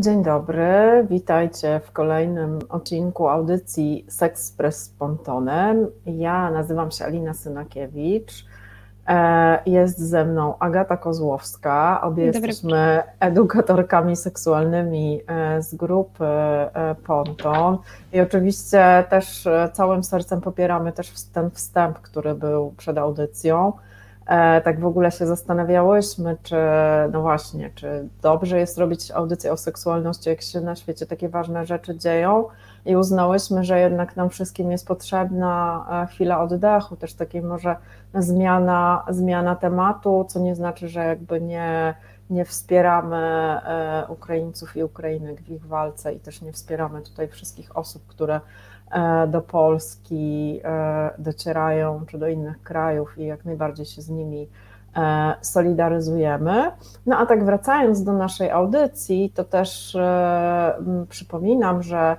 [0.00, 5.86] Dzień dobry, witajcie w kolejnym odcinku audycji Sexpress z Pontonem.
[6.06, 8.46] Ja nazywam się Alina Synakiewicz.
[9.08, 12.00] E, jest ze mną Agata Kozłowska.
[12.02, 17.78] Obie jesteśmy edukatorkami seksualnymi e, z grupy e, Ponton.
[18.12, 23.72] I oczywiście też całym sercem popieramy też ten wstęp, który był przed audycją
[24.64, 26.56] tak w ogóle się zastanawiałyśmy, czy
[27.12, 31.66] no właśnie, czy dobrze jest robić audycję o seksualności, jak się na świecie takie ważne
[31.66, 32.44] rzeczy dzieją.
[32.86, 37.76] I uznałyśmy, że jednak nam wszystkim jest potrzebna e, chwila oddechu, też takiej może
[38.14, 41.94] zmiana, zmiana tematu, co nie znaczy, że jakby nie,
[42.30, 47.76] nie wspieramy e, Ukraińców i Ukrainek w ich walce i też nie wspieramy tutaj wszystkich
[47.76, 48.40] osób, które E,
[49.28, 54.48] do Polski e, docierają, czy do innych krajów i jak najbardziej się z nimi
[54.96, 56.70] e, solidaryzujemy.
[57.06, 59.96] No a tak wracając do naszej audycji, to też
[61.08, 62.16] przypominam, że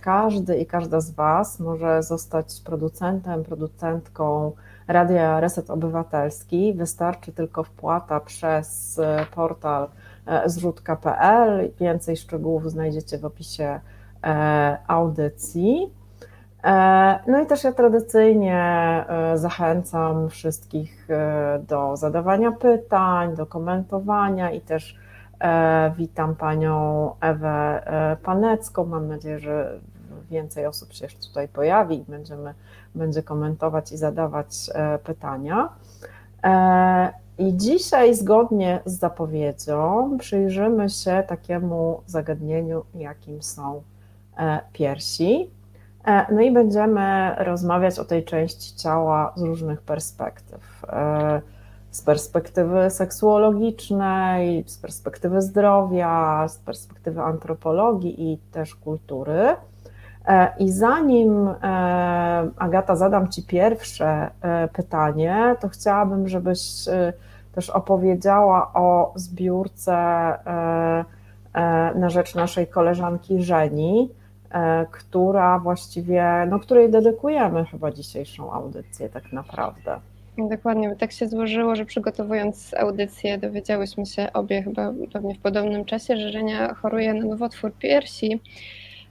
[0.00, 4.52] każdy i każda z Was może zostać producentem, producentką
[4.88, 6.74] Radia Reset Obywatelski.
[6.74, 9.00] Wystarczy tylko wpłata przez
[9.34, 9.88] portal
[10.46, 11.70] zrzutka.pl.
[11.80, 13.93] Więcej szczegółów znajdziecie w opisie E,
[14.86, 15.92] audycji.
[16.64, 18.58] E, no i też ja tradycyjnie
[19.08, 21.08] e, zachęcam wszystkich
[21.68, 24.98] do zadawania pytań, do komentowania i też
[25.96, 27.82] witam panią Ewę
[28.22, 28.84] Panecką.
[28.84, 29.80] Mam nadzieję, że
[30.30, 32.54] więcej osób się tutaj pojawi i będziemy,
[32.94, 34.70] będzie komentować i zadawać
[35.04, 35.68] pytania.
[37.38, 43.93] I dzisiaj, zgodnie z zapowiedzią, przyjrzymy się takiemu zagadnieniu, jakim są E,
[44.72, 45.50] piersi.
[46.04, 50.84] E, no i będziemy rozmawiać o tej części ciała z różnych perspektyw.
[50.88, 51.40] E,
[51.90, 59.56] z perspektywy seksuologicznej, z perspektywy zdrowia, z perspektywy antropologii i też kultury.
[60.58, 61.48] I zanim
[62.56, 64.30] Agata zadam Ci pierwsze
[64.72, 66.60] pytanie, to chciałabym, żebyś
[67.54, 69.94] też opowiedziała o zbiórce
[71.94, 74.23] na rzecz naszej koleżanki Żeni, E,
[74.90, 80.00] która właściwie, no której dedykujemy chyba dzisiejszą audycję tak naprawdę.
[80.38, 86.16] Dokładnie, tak się złożyło, że przygotowując audycję dowiedziałyśmy się obie chyba pewnie w podobnym czasie,
[86.16, 88.40] że Żenia choruje na nowotwór piersi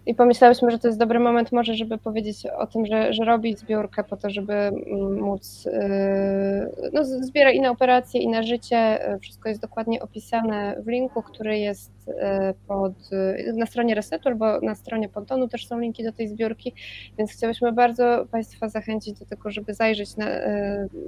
[0.06, 3.56] i pomyślałyśmy, że to jest dobry moment może, żeby powiedzieć o tym, że, że robi
[3.56, 9.00] zbiórkę po to, żeby mm, móc, yy, no zbiera i na operacje, i na życie,
[9.22, 11.92] wszystko jest dokładnie opisane w linku, który jest
[12.67, 16.73] pod, yy, na stronie Resetu albo na stronie Pontonu też są linki do tej zbiórki,
[17.17, 20.25] więc chciałyśmy bardzo Państwa zachęcić do tego, żeby zajrzeć na,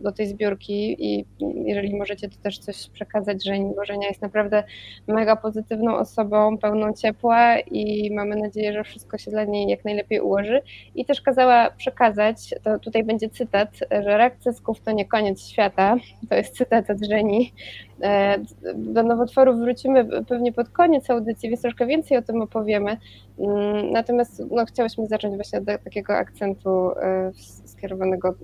[0.03, 1.25] do tej zbiórki i
[1.65, 4.63] jeżeli możecie to też coś przekazać Żeni, bo Żenia jest naprawdę
[5.07, 10.19] mega pozytywną osobą, pełną ciepła i mamy nadzieję, że wszystko się dla niej jak najlepiej
[10.19, 10.61] ułoży.
[10.95, 15.95] I też kazała przekazać, to tutaj będzie cytat, że rak cysków to nie koniec świata.
[16.29, 17.53] To jest cytat od Żeni.
[18.01, 18.39] E,
[18.75, 22.97] do nowotworów wrócimy pewnie pod koniec audycji, więc troszkę więcej o tym opowiemy.
[23.39, 27.31] Mm, natomiast no, chciałyśmy zacząć właśnie od takiego akcentu e,
[27.65, 28.35] skierowanego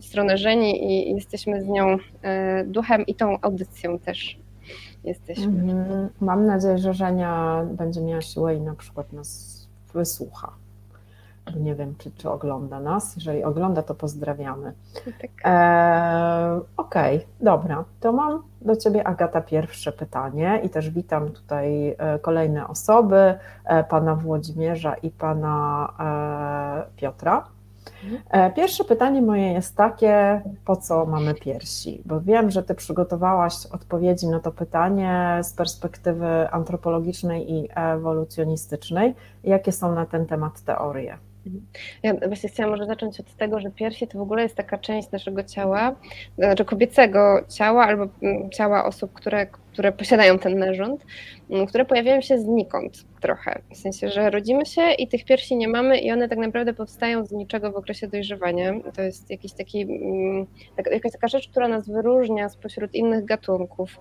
[0.00, 4.38] w stronę Żeni i jesteśmy z nią e, duchem i tą audycją też
[5.04, 5.44] jesteśmy.
[5.44, 6.08] Mhm.
[6.20, 9.58] Mam nadzieję, że Żenia będzie miała siłę i na przykład nas
[9.94, 10.52] wysłucha.
[11.56, 13.16] Nie wiem, czy, czy ogląda nas.
[13.16, 14.72] Jeżeli ogląda, to pozdrawiamy.
[15.04, 15.30] Tak.
[15.44, 17.84] E, Okej, okay, dobra.
[18.00, 23.34] To mam do Ciebie, Agata, pierwsze pytanie i też witam tutaj e, kolejne osoby,
[23.64, 27.44] e, pana Włodzimierza i pana e, Piotra.
[28.56, 32.02] Pierwsze pytanie moje jest takie, po co mamy piersi?
[32.06, 39.14] Bo wiem, że Ty przygotowałaś odpowiedzi na to pytanie z perspektywy antropologicznej i ewolucjonistycznej.
[39.44, 41.18] Jakie są na ten temat teorie?
[42.02, 45.10] Ja właśnie chciałam może zacząć od tego, że piersi to w ogóle jest taka część
[45.10, 45.96] naszego ciała,
[46.38, 51.04] znaczy kobiecego ciała albo mm, ciała osób, które, które posiadają ten narząd,
[51.50, 53.62] mm, które pojawiają się znikąd trochę.
[53.70, 57.26] W sensie, że rodzimy się i tych piersi nie mamy i one tak naprawdę powstają
[57.26, 58.74] z niczego w okresie dojrzewania.
[58.96, 60.46] To jest jakiś taki, mm,
[60.92, 64.00] jakaś taka rzecz, która nas wyróżnia spośród innych gatunków.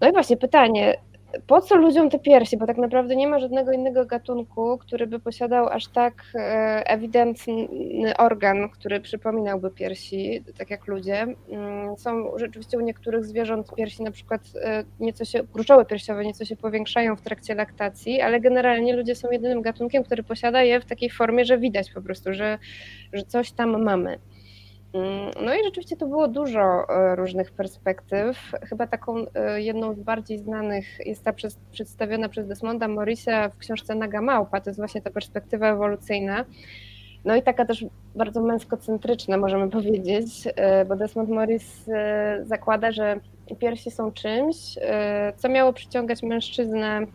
[0.00, 0.96] No i właśnie pytanie,
[1.46, 2.56] po co ludziom te piersi?
[2.56, 6.38] Bo tak naprawdę nie ma żadnego innego gatunku, który by posiadał aż tak e,
[6.86, 7.68] ewidentny
[8.18, 11.26] organ, który przypominałby piersi, tak jak ludzie.
[11.50, 16.44] Mm, są rzeczywiście u niektórych zwierząt piersi na przykład e, nieco się, gruczoły piersiowe nieco
[16.44, 20.84] się powiększają w trakcie laktacji, ale generalnie ludzie są jedynym gatunkiem, który posiada je w
[20.84, 22.58] takiej formie, że widać po prostu, że,
[23.12, 24.18] że coś tam mamy.
[24.94, 28.52] Mm, no i rzeczywiście to było dużo e, różnych perspektyw.
[28.62, 31.32] Chyba taką e, jedną z bardziej znanych jest ta
[31.72, 34.60] przedstawiona przez Desmonda Morrisa w książce Naga Małpa.
[34.60, 36.44] To jest właśnie ta perspektywa ewolucyjna.
[37.24, 41.84] No i taka też bardzo męskocentryczna, możemy powiedzieć, e, bo Desmond Morris
[42.42, 43.20] zakłada, że
[43.58, 44.56] piersi są czymś,
[45.36, 47.06] co miało przyciągać mężczyznę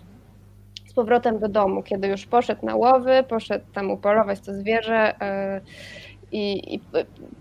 [0.88, 5.16] z powrotem do domu, kiedy już poszedł na łowy, poszedł tam upolować to zwierzę
[6.32, 6.80] i, i,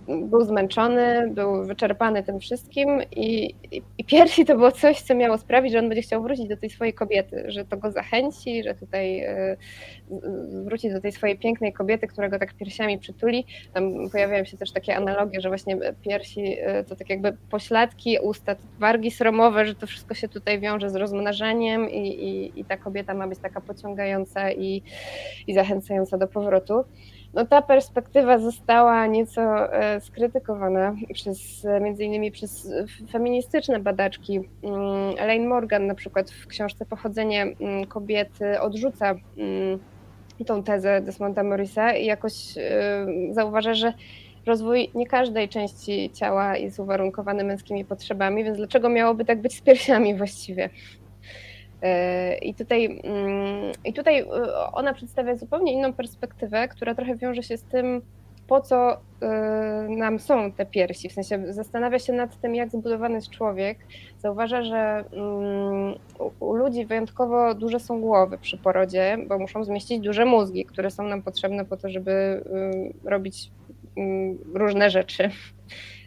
[0.09, 5.39] był zmęczony, był wyczerpany tym wszystkim i, i, i piersi to było coś, co miało
[5.39, 8.75] sprawić, że on będzie chciał wrócić do tej swojej kobiety, że to go zachęci, że
[8.75, 9.57] tutaj y,
[10.65, 13.45] wróci do tej swojej pięknej kobiety, która go tak piersiami przytuli.
[13.73, 18.57] Tam pojawiają się też takie analogie, że właśnie piersi y, to tak jakby pośladki, usta,
[18.79, 23.15] wargi sromowe, że to wszystko się tutaj wiąże z rozmnażaniem i, i, i ta kobieta
[23.15, 24.83] ma być taka pociągająca i,
[25.47, 26.85] i zachęcająca do powrotu.
[27.35, 32.73] No ta perspektywa została nieco e, skrytykowana przez między innymi przez
[33.11, 34.41] feministyczne badaczki.
[34.63, 39.79] Mm, Elaine Morgan na przykład w książce Pochodzenie mm, kobiety odrzuca mm,
[40.47, 43.93] tą tezę Desmonda Morrisa i jakoś e, zauważa, że
[44.47, 49.61] rozwój nie każdej części ciała jest uwarunkowany męskimi potrzebami, więc dlaczego miałoby tak być z
[49.61, 50.71] piersiami właściwie?
[51.83, 54.27] E, I tutaj, mm, I tutaj e,
[54.73, 58.03] ona przedstawia zupełnie inną perspektywę, która trochę wiąże się z tym,
[58.47, 61.09] po co e, nam są te piersi.
[61.09, 63.79] W sensie zastanawia się nad tym, jak zbudowany jest człowiek.
[64.19, 65.95] Zauważa, że mm,
[66.41, 71.03] u ludzi wyjątkowo duże są głowy przy porodzie, bo muszą zmieścić duże mózgi, które są
[71.03, 72.45] nam potrzebne po to, żeby
[73.05, 73.51] robić
[73.97, 75.31] mm, różne rzeczy.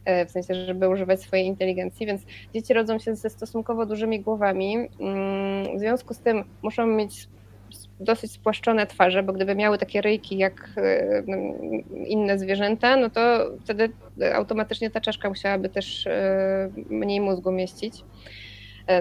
[0.06, 2.22] E, w sensie, żeby używać swojej inteligencji, więc
[2.54, 4.76] dzieci rodzą się ze stosunkowo dużymi głowami.
[4.76, 7.28] Mm, w związku z tym muszą mieć
[8.00, 11.38] dosyć spłaszczone twarze, bo gdyby miały takie ryjki jak e, no,
[12.06, 13.90] inne zwierzęta, no to wtedy
[14.34, 18.04] automatycznie ta czaszka musiałaby też e, mniej mózgu mieścić.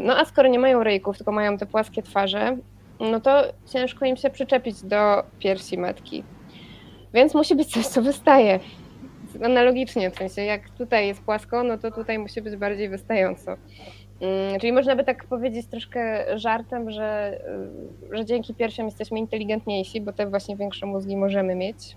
[0.03, 2.57] No a skoro nie mają ryjków, tylko mają te płaskie twarze,
[3.01, 3.43] no to
[3.73, 6.25] ciężko im się przyczepić do piersi matki.
[7.15, 8.61] Więc musi być coś, co wystaje
[9.45, 13.57] analogicznie, w sensie jak tutaj jest płasko, no to tutaj musi być bardziej wystająco.
[14.21, 17.41] Mm, czyli można by tak powiedzieć troszkę żartem, że,
[18.11, 21.97] y, że dzięki piersiom jesteśmy inteligentniejsi, bo te właśnie większe mózgi możemy mieć.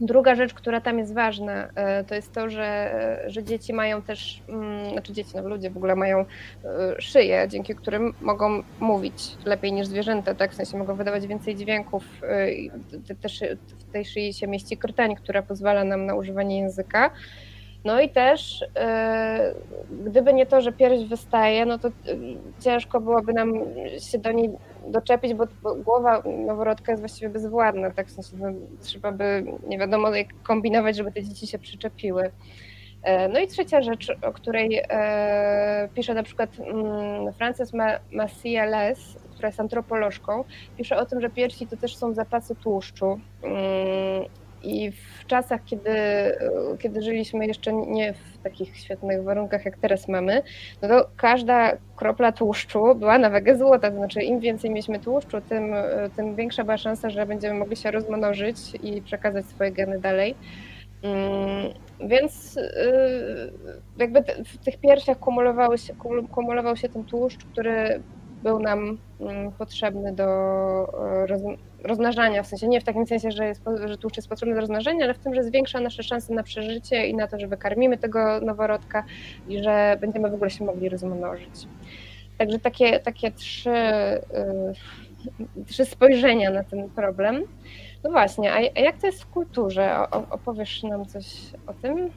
[0.00, 2.64] Druga rzecz, która tam jest ważna, e, to jest to, że,
[3.24, 6.24] e, że dzieci mają też, mm, znaczy dzieci, no ludzie w ogóle mają e,
[6.98, 10.52] szyję, dzięki którym mogą mówić lepiej niż zwierzęta, tak?
[10.52, 12.04] W sensie mogą wydawać więcej dźwięków.
[13.20, 13.40] Też
[13.78, 17.10] w tej szyi się mieści krtań, która pozwala nam na używanie języka.
[17.84, 18.64] No i też,
[20.06, 21.88] gdyby nie to, że pierś wystaje, no to
[22.60, 23.54] ciężko byłoby nam
[24.10, 24.50] się do niej
[24.90, 28.48] doczepić, bo, bo głowa noworodka jest właściwie bezwładna, tak w sensie no,
[28.80, 32.30] trzeba by nie wiadomo jak kombinować, żeby te dzieci się przyczepiły.
[33.02, 37.72] E, no i trzecia rzecz, o której e, pisze na przykład mm, Frances
[38.12, 40.44] Massia Les, która jest antropolożką,
[40.76, 43.20] pisze o tym, że piersi to też są zapasy tłuszczu.
[43.42, 44.24] Mm,
[44.64, 45.90] i w czasach, kiedy,
[46.78, 50.42] kiedy żyliśmy jeszcze nie w takich świetnych warunkach, jak teraz mamy,
[50.82, 53.90] no to każda kropla tłuszczu była na wagę złota.
[53.90, 55.74] To znaczy, im więcej mieliśmy tłuszczu, tym,
[56.16, 60.34] tym większa była szansa, że będziemy mogli się rozmnożyć i przekazać swoje geny dalej.
[61.02, 63.52] Mm, więc y,
[63.96, 65.94] jakby w tych piersiach kumulowały się,
[66.32, 68.02] kumulował się ten tłuszcz, który
[68.42, 70.24] był nam mm, potrzebny do
[71.22, 71.26] e,
[71.84, 75.04] rozmnażania, w sensie nie w takim sensie, że, jest, że tłuszcz jest potrzebny do rozmnażania,
[75.04, 78.40] ale w tym, że zwiększa nasze szanse na przeżycie i na to, że wykarmimy tego
[78.40, 79.04] noworodka
[79.48, 81.66] i że będziemy w ogóle się mogli rozmnożyć.
[82.38, 87.44] Także takie, takie trzy, y, trzy spojrzenia na ten problem.
[88.04, 90.10] No właśnie, a jak to jest w kulturze?
[90.10, 91.24] Opowiesz nam coś
[91.66, 92.10] o tym?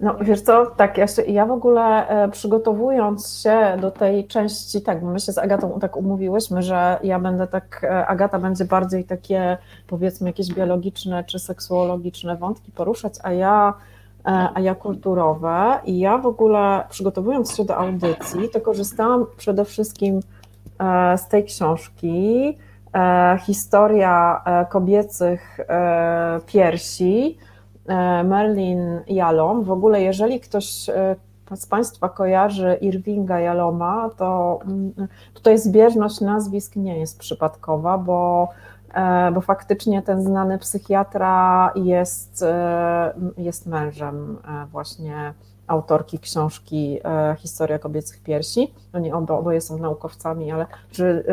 [0.00, 4.82] No wiesz co, tak, ja, się, ja w ogóle e, przygotowując się do tej części,
[4.82, 9.04] tak, my się z Agatą tak umówiłyśmy, że ja będę tak, e, Agata będzie bardziej
[9.04, 13.74] takie powiedzmy jakieś biologiczne czy seksuologiczne wątki poruszać, a ja,
[14.26, 15.80] e, a ja kulturowe.
[15.84, 20.20] I ja w ogóle przygotowując się do audycji, to korzystałam przede wszystkim
[21.16, 22.58] z tej książki,
[23.46, 25.60] historia kobiecych
[26.46, 27.38] piersi,
[28.24, 29.64] Merlin Jalom.
[29.64, 31.16] W ogóle, jeżeli ktoś e,
[31.54, 34.92] z Państwa kojarzy Irvinga Jaloma, to mm,
[35.34, 38.48] tutaj zbieżność nazwisk nie jest przypadkowa, bo,
[38.94, 42.44] e, bo faktycznie ten znany psychiatra jest,
[43.38, 44.38] jest mężem
[44.70, 45.34] właśnie
[45.72, 46.98] autorki książki
[47.38, 48.74] Historia kobiecych piersi.
[48.92, 51.24] Oni oboje są naukowcami, ale czy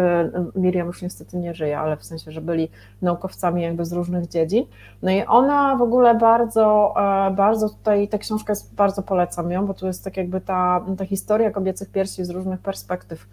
[0.56, 2.70] Miriam już niestety nie żyje, ale w sensie, że byli
[3.02, 4.66] naukowcami jakby z różnych dziedzin.
[5.02, 6.94] No i ona w ogóle bardzo,
[7.36, 11.06] bardzo tutaj, ta książka jest, bardzo polecam ją, bo tu jest tak jakby ta, ta
[11.06, 13.28] historia kobiecych piersi z różnych perspektyw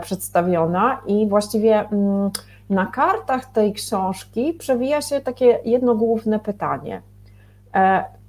[0.00, 2.30] przedstawiona i właściwie mm,
[2.70, 7.02] na kartach tej książki przewija się takie jedno główne pytanie.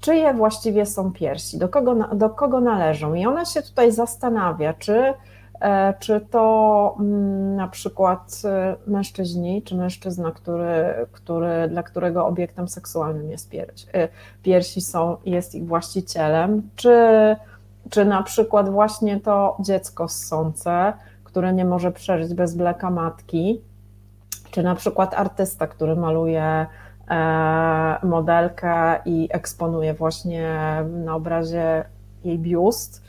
[0.06, 1.58] E, czyje właściwie są piersi?
[1.58, 3.14] Do kogo, do kogo należą?
[3.14, 5.14] I ona się tutaj zastanawia, czy,
[5.62, 12.68] e, czy to mm, na przykład e, mężczyźni, czy mężczyzna, który, który, dla którego obiektem
[12.68, 13.86] seksualnym jest pierś,
[14.44, 16.96] piersi są, jest ich właścicielem, czy,
[17.90, 20.94] czy na przykład właśnie to dziecko ssące,
[21.24, 23.62] które nie może przeżyć bez mleka matki,
[24.52, 26.68] czy na przykład artysta, który maluje e,
[28.04, 30.50] modelkę i eksponuje właśnie
[31.06, 31.86] na obrazie
[32.24, 33.04] jej biust,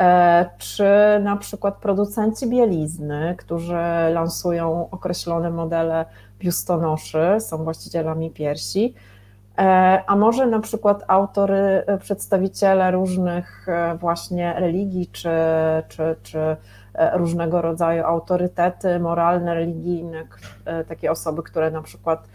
[0.00, 0.84] e, czy
[1.22, 3.82] na przykład producenci bielizny, którzy
[4.12, 6.04] lansują określone modele
[6.38, 8.94] biustonoszy, są właścicielami piersi,
[9.58, 13.66] e, a może na przykład autory, przedstawiciele różnych
[14.00, 15.30] właśnie religii, czy,
[15.88, 16.56] czy, czy
[16.94, 20.24] E, różnego rodzaju autorytety moralne, religijne,
[20.64, 22.28] e, takie osoby, które na przykład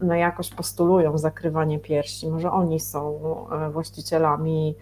[0.00, 2.28] no jakoś postulują zakrywanie piersi.
[2.28, 3.18] Może oni są
[3.50, 4.74] e, właścicielami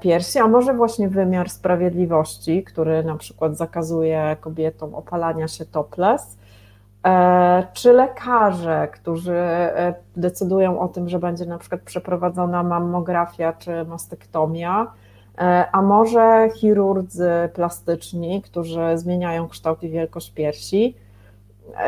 [0.00, 6.38] piersi, a może właśnie wymiar sprawiedliwości, który na przykład zakazuje kobietom opalania się topless,
[7.72, 9.38] czy lekarze, którzy
[10.16, 14.92] decydują o tym, że będzie na przykład przeprowadzona mammografia czy mastektomia,
[15.38, 21.01] E, a może chirurdzy plastyczni, którzy zmieniają kształt i wielkość piersi, e,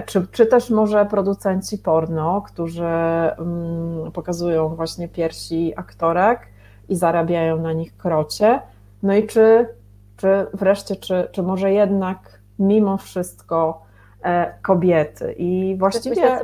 [0.06, 6.40] czy, czy też może producenci porno, którzy mm, pokazują właśnie piersi aktorek
[6.88, 8.60] i zarabiają na nich krocie.
[9.02, 9.68] No i czy,
[10.16, 13.82] czy wreszcie, czy, czy może jednak mimo wszystko
[14.22, 16.38] e, kobiety i właściwie...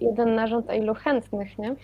[0.00, 1.76] Jeden narząd, a ilu chętnych, nie?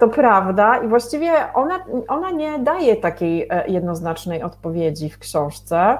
[0.00, 5.98] To prawda i właściwie ona, ona nie daje takiej e, jednoznacznej odpowiedzi w książce.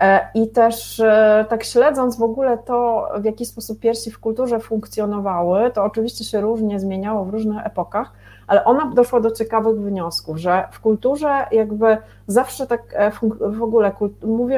[0.00, 4.60] E, I też e, tak śledząc w ogóle to, w jaki sposób piersi w kulturze
[4.60, 8.12] funkcjonowały, to oczywiście się różnie zmieniało w różnych epokach,
[8.46, 11.96] ale ona doszła do ciekawych wniosków, że w kulturze jakby
[12.26, 13.92] zawsze tak w ogóle,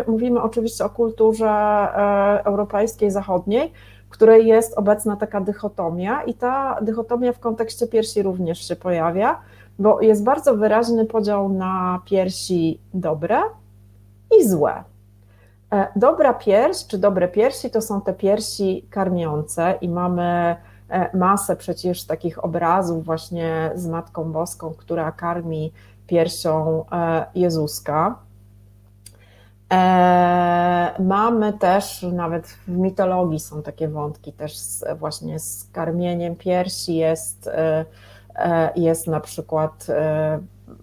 [0.07, 1.51] mówimy oczywiście o kulturze
[2.45, 3.73] europejskiej, zachodniej,
[4.17, 9.41] której jest obecna taka dychotomia i ta dychotomia w kontekście piersi również się pojawia,
[9.79, 13.41] bo jest bardzo wyraźny podział na piersi dobre
[14.39, 14.85] i złe.
[15.73, 20.57] E, dobra pierś czy dobre piersi to są te piersi karmiące i mamy
[20.91, 25.73] e, masę przecież takich obrazów właśnie z Matką Boską, która karmi
[26.07, 28.19] piersią e, Jezuska.
[30.99, 34.59] Mamy też, nawet w mitologii są takie wątki, też
[34.99, 37.51] właśnie z karmieniem piersi jest,
[38.77, 39.87] jest na przykład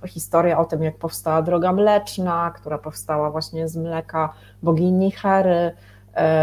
[0.08, 5.72] historia o tym, jak powstała droga mleczna, która powstała właśnie z mleka bogini Hery.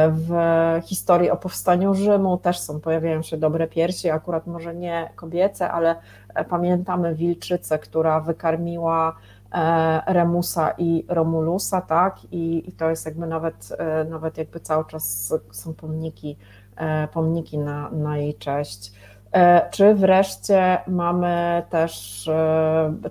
[0.09, 0.31] W
[0.85, 5.97] historii o powstaniu Rzymu też są, pojawiają się dobre piersi, akurat może nie kobiece, ale
[6.49, 9.17] pamiętamy wilczycę, która wykarmiła
[9.53, 14.85] E, Remusa i Romulusa, tak, i, i to jest jakby nawet, e, nawet jakby cały
[14.85, 16.37] czas są pomniki,
[16.77, 18.93] e, pomniki na, na jej cześć.
[19.71, 22.31] Czy wreszcie mamy też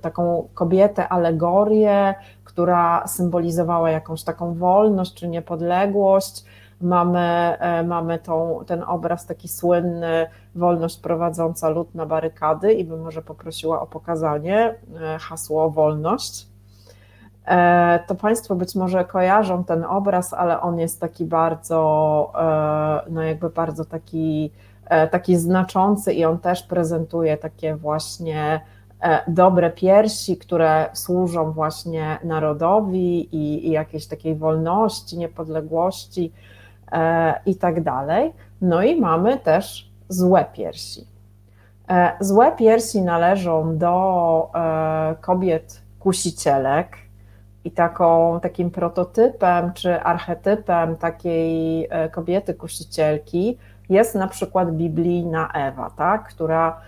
[0.01, 6.43] taką kobietę, alegorię, która symbolizowała jakąś taką wolność czy niepodległość,
[6.81, 7.19] Mamy,
[7.59, 13.21] e, mamy tą, ten obraz taki słynny, wolność prowadząca lud na barykady i bym może
[13.21, 16.47] poprosiła o pokazanie e, hasło wolność.
[17.45, 22.31] E, to Państwo być może kojarzą ten obraz, ale on jest taki bardzo,
[23.09, 24.51] no jakby bardzo taki,
[25.11, 28.61] taki znaczący i on też prezentuje takie właśnie
[29.27, 36.31] dobre piersi, które służą właśnie narodowi i, i jakiejś takiej wolności, niepodległości.
[36.91, 38.33] E, i tak dalej.
[38.61, 41.07] No i mamy też złe piersi.
[41.89, 46.97] E, złe piersi należą do e, kobiet kusicielek
[47.63, 53.57] i taką, takim prototypem czy archetypem takiej kobiety kusicielki
[53.89, 56.81] jest na przykład biblijna Ewa, tak, która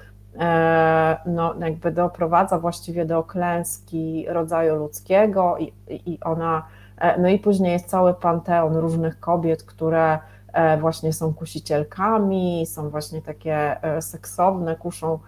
[1.26, 6.64] no, jakby doprowadza właściwie do klęski rodzaju ludzkiego i, i ona
[7.02, 10.20] E, no i później jest cały panteon różnych kobiet, które
[10.54, 15.20] e, właśnie są kusicielkami, są właśnie takie e, seksowne, kuszą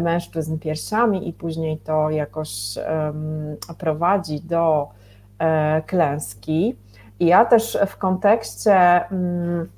[0.00, 2.50] mężczyzn piersiami i później to jakoś
[3.78, 4.88] prowadzi do
[5.86, 6.76] klęski.
[7.20, 8.74] I ja też w kontekście
[9.10, 9.68] mm,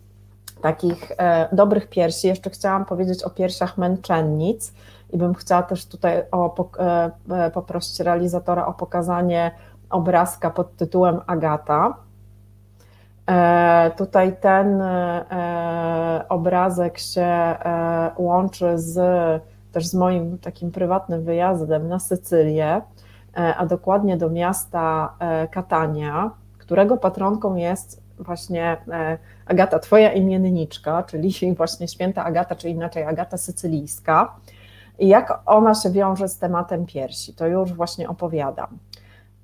[0.65, 1.13] takich
[1.53, 4.73] dobrych piersi jeszcze chciałam powiedzieć o piersiach męczennic
[5.13, 6.69] i bym chciała też tutaj o,
[7.55, 9.51] poprosić realizatora o pokazanie
[9.91, 11.95] obrazka pod tytułem Agata.
[13.31, 18.99] E, tutaj ten e, obrazek się e, łączy z,
[19.73, 22.83] też z moim takim prywatnym wyjazdem na Sycylię,
[23.57, 25.15] a dokładnie do miasta
[25.51, 28.77] Catania, którego patronką jest właśnie
[29.47, 34.37] Agata, twoja imienniczka, czyli właśnie święta Agata, czy inaczej Agata Sycylijska.
[34.99, 38.79] I jak ona się wiąże z tematem piersi, to już właśnie opowiadam.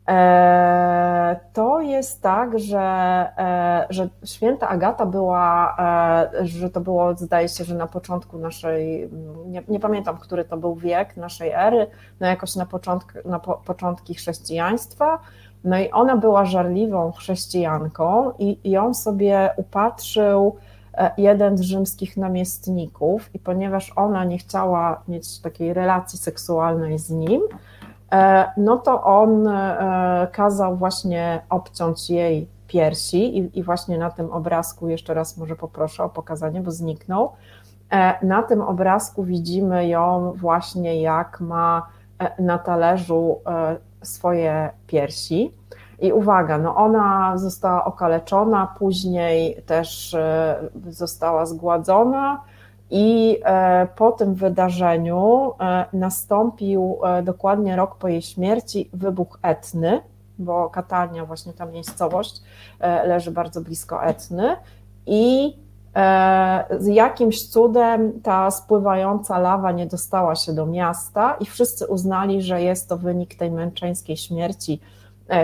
[0.09, 2.79] E, to jest tak, że,
[3.39, 9.11] e, że święta Agata była, e, że to było, zdaje się, że na początku naszej,
[9.47, 11.87] nie, nie pamiętam, który to był wiek naszej ery,
[12.21, 15.19] no jakoś na, początk, na po, początki chrześcijaństwa.
[15.65, 20.57] No i ona była żarliwą chrześcijanką i ją sobie upatrzył
[21.17, 27.41] jeden z rzymskich namiestników, i ponieważ ona nie chciała mieć takiej relacji seksualnej z nim,
[28.13, 34.33] E, no to on e, kazał właśnie obciąć jej piersi i, i właśnie na tym
[34.33, 37.33] obrazku, jeszcze raz może poproszę o pokazanie, bo zniknął,
[37.91, 41.87] e, na tym obrazku widzimy ją właśnie jak ma
[42.39, 43.39] na talerzu
[44.03, 45.53] swoje piersi.
[45.99, 50.17] I uwaga, no ona została okaleczona, później też
[50.91, 52.45] została zgładzona,
[52.91, 60.01] i e, po tym wydarzeniu e, nastąpił e, dokładnie rok po jej śmierci wybuch Etny,
[60.39, 62.43] bo Katania, właśnie ta miejscowość,
[62.81, 64.57] leży bardzo blisko Etny
[65.07, 65.57] i
[66.79, 72.63] z jakimś cudem ta spływająca lawa nie dostała się do miasta i wszyscy uznali, że
[72.63, 74.81] jest to wynik tej męczeńskiej śmierci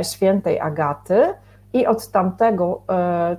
[0.02, 1.34] świętej Agaty
[1.72, 2.82] i od tamtego,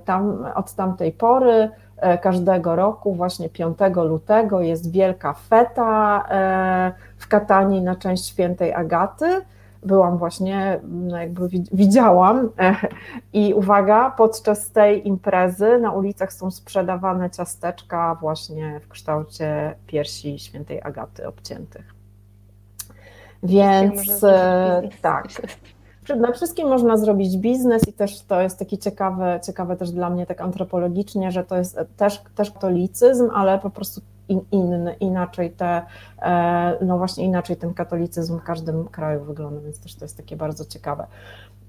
[0.04, 7.28] tam, od tamtej pory E, każdego roku, właśnie 5 lutego, jest wielka feta e, w
[7.28, 9.40] Katanii na część świętej Agaty.
[9.82, 12.50] Byłam właśnie, no jakby widziałam.
[12.58, 12.76] E,
[13.32, 20.82] i uwaga, podczas tej imprezy na ulicach są sprzedawane ciasteczka właśnie w kształcie piersi świętej
[20.82, 21.94] Agaty obciętych.
[23.42, 24.24] Więc
[25.02, 25.28] tak,
[26.04, 30.26] przede wszystkim można zrobić biznes i też to jest taki ciekawe, ciekawe też dla mnie
[30.26, 35.82] tak antropologicznie, że to jest też, też katolicyzm, ale po prostu inny, inaczej te,
[36.22, 40.36] e, no właśnie inaczej ten katolicyzm w każdym kraju wygląda, więc też to jest takie
[40.36, 41.06] bardzo ciekawe.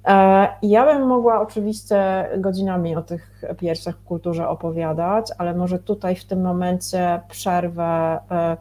[0.08, 6.15] E, ja bym mogła oczywiście godzinami o tych piersiach w kulturze opowiadać, ale może tutaj
[6.15, 8.58] w tym momencie przerwę e,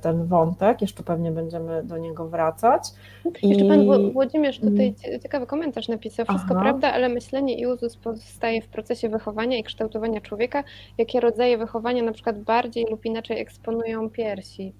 [0.00, 2.82] ten wątek, jeszcze pewnie będziemy do niego wracać.
[3.42, 3.68] Jeszcze I...
[3.68, 5.20] pan Włodzimierz tutaj mm.
[5.20, 6.26] ciekawy komentarz napisał.
[6.26, 6.62] Wszystko Aha.
[6.62, 10.64] prawda, ale myślenie i uzus powstaje w procesie wychowania i kształtowania człowieka.
[10.98, 14.72] Jakie rodzaje wychowania na przykład bardziej lub inaczej eksponują piersi?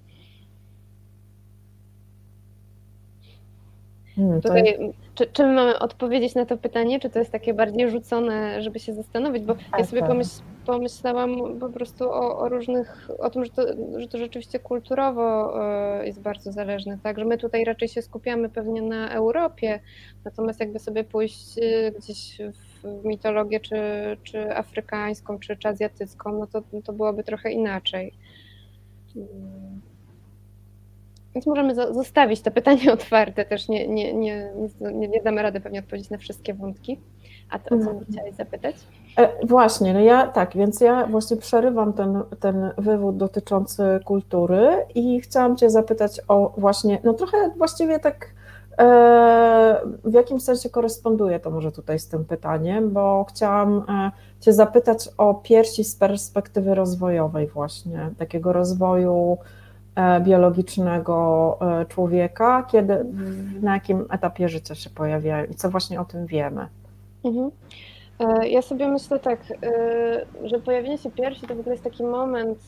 [4.15, 8.61] Hmm, Tutaj, czy, czy mamy odpowiedzieć na to pytanie, czy to jest takie bardziej rzucone,
[8.61, 10.09] żeby się zastanowić, bo ja sobie tak.
[10.09, 13.61] pomyśl, pomyślałam po prostu o, o, różnych, o tym, że to,
[13.97, 15.53] że to rzeczywiście kulturowo
[16.01, 19.79] e, jest bardzo zależne, tak, że my tutaj raczej się skupiamy pewnie na Europie,
[20.25, 22.37] natomiast jakby sobie pójść e, gdzieś
[22.83, 23.77] w mitologię czy,
[24.23, 28.13] czy afrykańską, czy, czy azjatycką, no to, to byłoby trochę inaczej.
[31.39, 35.79] Więc możemy zostawić to pytanie otwarte, też nie, nie, nie, nie, nie damy rady pewnie
[35.79, 36.99] odpowiedzieć na wszystkie wątki.
[37.49, 38.05] A to o co mhm.
[38.11, 38.75] chciałeś zapytać?
[39.17, 45.21] E, właśnie, no ja tak, więc ja właśnie przerywam ten, ten wywód dotyczący kultury i
[45.21, 48.29] chciałam Cię zapytać o właśnie, no trochę właściwie tak
[48.79, 54.53] e, w jakimś sensie koresponduje to może tutaj z tym pytaniem, bo chciałam e, Cię
[54.53, 59.37] zapytać o piersi z perspektywy rozwojowej właśnie, takiego rozwoju
[60.21, 63.05] biologicznego e, człowieka, kiedy,
[63.61, 66.67] na jakim etapie życia się pojawiają i co właśnie o tym wiemy.
[67.23, 67.51] Mhm.
[68.19, 69.39] E, ja sobie myślę tak,
[70.43, 72.59] że pojawienie się piersi to w ogóle jest taki moment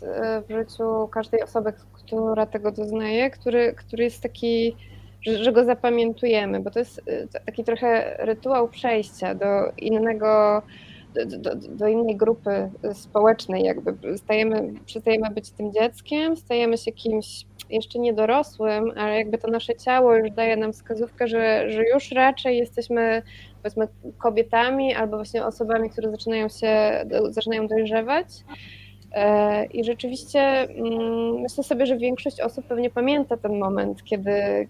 [0.50, 4.76] w życiu każdej osoby, która tego doznaje, który, który jest taki,
[5.22, 7.02] że, że go zapamiętujemy, bo to jest
[7.46, 9.46] taki trochę rytuał przejścia do
[9.78, 10.62] innego
[11.26, 18.00] do, do, innej grupy społecznej, jakby stajemy, przestajemy być tym dzieckiem, stajemy się kimś jeszcze
[18.00, 23.22] niedorosłym, ale jakby to nasze ciało już daje nam wskazówkę, że, że już raczej jesteśmy
[23.64, 28.28] powiedzmy kobietami albo właśnie osobami, które zaczynają się, zaczynają dojrzewać.
[29.12, 34.68] E, I rzeczywiście mm, myślę sobie, że większość osób pewnie pamięta ten moment, kiedy,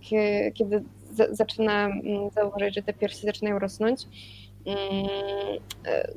[0.54, 0.84] kiedy
[1.32, 4.08] zaczyna mm, zauważyć, że te piersi zaczynają rosnąć.
[4.66, 6.12] Mm, e,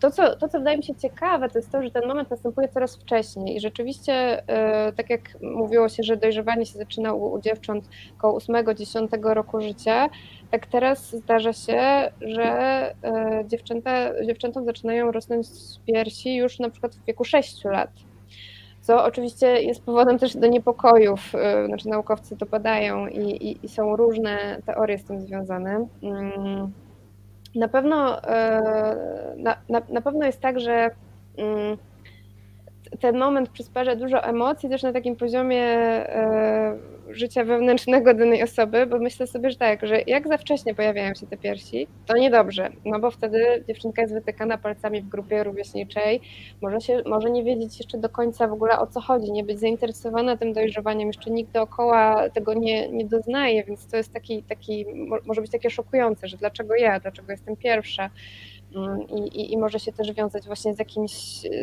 [0.00, 2.68] to co, to, co wydaje mi się ciekawe, to jest to, że ten moment następuje
[2.68, 7.40] coraz wcześniej i rzeczywiście, e, tak jak mówiło się, że dojrzewanie się zaczyna u, u
[7.40, 10.08] dziewcząt około 8-10 roku życia,
[10.50, 12.44] tak teraz zdarza się, że
[13.02, 15.46] e, dziewczęta, dziewczętom zaczynają rosnąć
[15.86, 17.90] piersi już na przykład w wieku 6 lat
[18.80, 21.20] co oczywiście jest powodem też do niepokojów.
[21.66, 25.86] Znaczy naukowcy to badają i, i, i są różne teorie z tym związane.
[27.54, 30.90] Na pewno, e, na, na, na pewno jest tak, że
[31.38, 31.76] mm,
[33.00, 36.78] ten moment przysparza dużo emocji też na takim poziomie e,
[37.16, 41.26] życia wewnętrznego danej osoby, bo myślę sobie, że tak, że jak za wcześnie pojawiają się
[41.26, 46.20] te piersi, to niedobrze, no bo wtedy dziewczynka jest wytykana palcami w grupie rówieśniczej,
[46.62, 49.60] może, się, może nie wiedzieć jeszcze do końca w ogóle o co chodzi, nie być
[49.60, 54.86] zainteresowana tym dojrzewaniem, jeszcze nikt dookoła tego nie, nie doznaje, więc to jest taki, taki,
[55.26, 58.10] może być takie szokujące, że dlaczego ja, dlaczego jestem pierwsza.
[58.76, 61.12] Mm, I, i, i, może się też wiązać właśnie z jakimś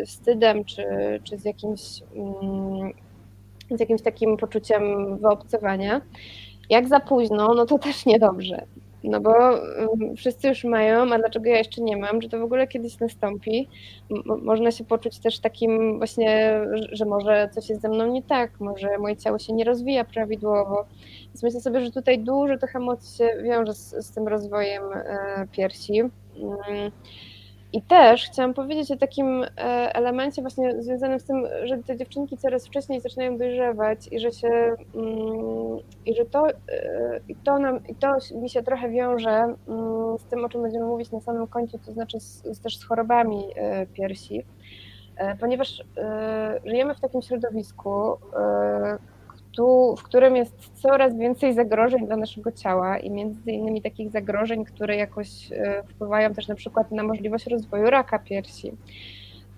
[0.06, 0.84] wstydem, czy,
[1.24, 1.82] czy z jakimś
[2.16, 2.94] mm,
[3.78, 6.02] z jakimś takim poczuciem wyobcowania.
[6.70, 8.66] Jak za późno, no to też niedobrze.
[9.04, 12.44] No bo mm, wszyscy już mają, a dlaczego ja jeszcze nie mam, że to w
[12.44, 13.68] ogóle kiedyś nastąpi.
[14.42, 18.98] można się poczuć też takim właśnie, że może coś jest ze mną nie tak, może
[18.98, 20.86] moje ciało się nie rozwija prawidłowo.
[21.26, 25.48] Więc myślę sobie, że tutaj dużo tych emocji się wiąże z, z tym rozwojem e,
[25.52, 26.00] piersi.
[26.00, 26.92] Mm.
[27.74, 29.48] I też chciałam powiedzieć o takim e,
[29.96, 34.48] elemencie właśnie związanym z tym, że te dziewczynki coraz wcześniej zaczynają dojrzewać i że się
[34.96, 36.54] mm, i że to, e,
[37.28, 40.86] i to, nam, i to mi się trochę wiąże mm, z tym, o czym będziemy
[40.86, 44.46] mówić na samym końcu, to znaczy z, też z chorobami e, piersi,
[45.40, 45.84] ponieważ
[46.66, 48.18] żyjemy w takim środowisku,
[49.56, 54.66] tu, w którym jest coraz więcej zagrożeń dla naszego ciała i między innymi takich zagrożeń,
[54.66, 58.72] które jakoś e, wpływają też na przykład na możliwość rozwoju raka piersi.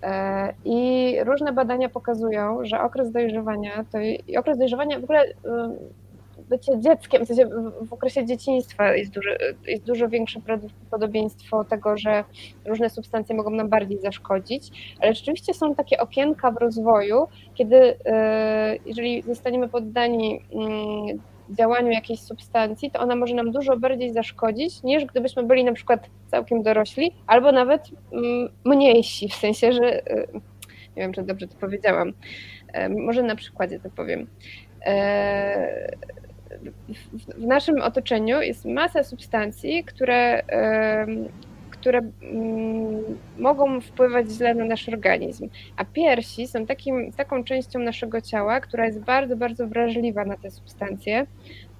[0.02, 3.98] E, I różne badania pokazują, że okres dojrzewania to
[4.38, 5.24] okres dojrzewania w ogóle
[6.48, 7.48] bycie dzieckiem, w, sensie
[7.88, 12.24] w okresie dzieciństwa jest, duży, jest dużo większe prawdopodobieństwo tego, że
[12.64, 18.76] różne substancje mogą nam bardziej zaszkodzić, ale rzeczywiście są takie okienka w rozwoju, kiedy e,
[18.86, 21.18] jeżeli zostaniemy poddani mm,
[21.50, 26.10] działaniu jakiejś substancji, to ona może nam dużo bardziej zaszkodzić, niż gdybyśmy byli na przykład
[26.30, 30.26] całkiem dorośli, albo nawet mm, mniejsi, w sensie, że e,
[30.96, 32.12] nie wiem, czy dobrze to powiedziałam,
[32.72, 34.26] e, może na przykładzie to powiem
[37.38, 40.42] w naszym otoczeniu jest masa substancji, które,
[41.70, 43.04] które mm,
[43.38, 45.48] mogą wpływać źle na nasz organizm.
[45.76, 50.50] A piersi są takim, taką częścią naszego ciała, która jest bardzo, bardzo wrażliwa na te
[50.50, 51.26] substancje.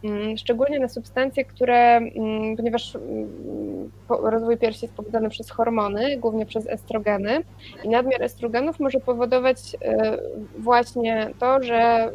[0.05, 6.47] Mm, szczególnie na substancje, które, mm, ponieważ mm, rozwój piersi jest pobudzany przez hormony, głównie
[6.47, 7.45] przez estrogeny
[7.85, 10.19] i nadmiar estrogenów może powodować e,
[10.59, 12.11] właśnie to, że e,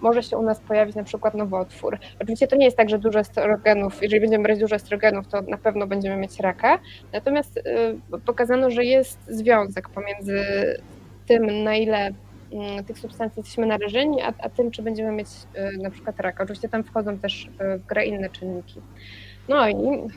[0.00, 1.98] może się u nas pojawić na przykład nowotwór.
[2.20, 5.58] Oczywiście to nie jest tak, że dużo estrogenów, jeżeli będziemy brać dużo estrogenów, to na
[5.58, 6.78] pewno będziemy mieć raka,
[7.12, 10.44] natomiast e, pokazano, że jest związek pomiędzy
[11.26, 12.12] tym, na ile
[12.86, 16.44] tych substancji jesteśmy narażeni, a, a tym, czy będziemy mieć y, na przykład raka.
[16.44, 18.80] Oczywiście tam wchodzą też y, w grę inne czynniki.
[19.48, 20.08] No i y,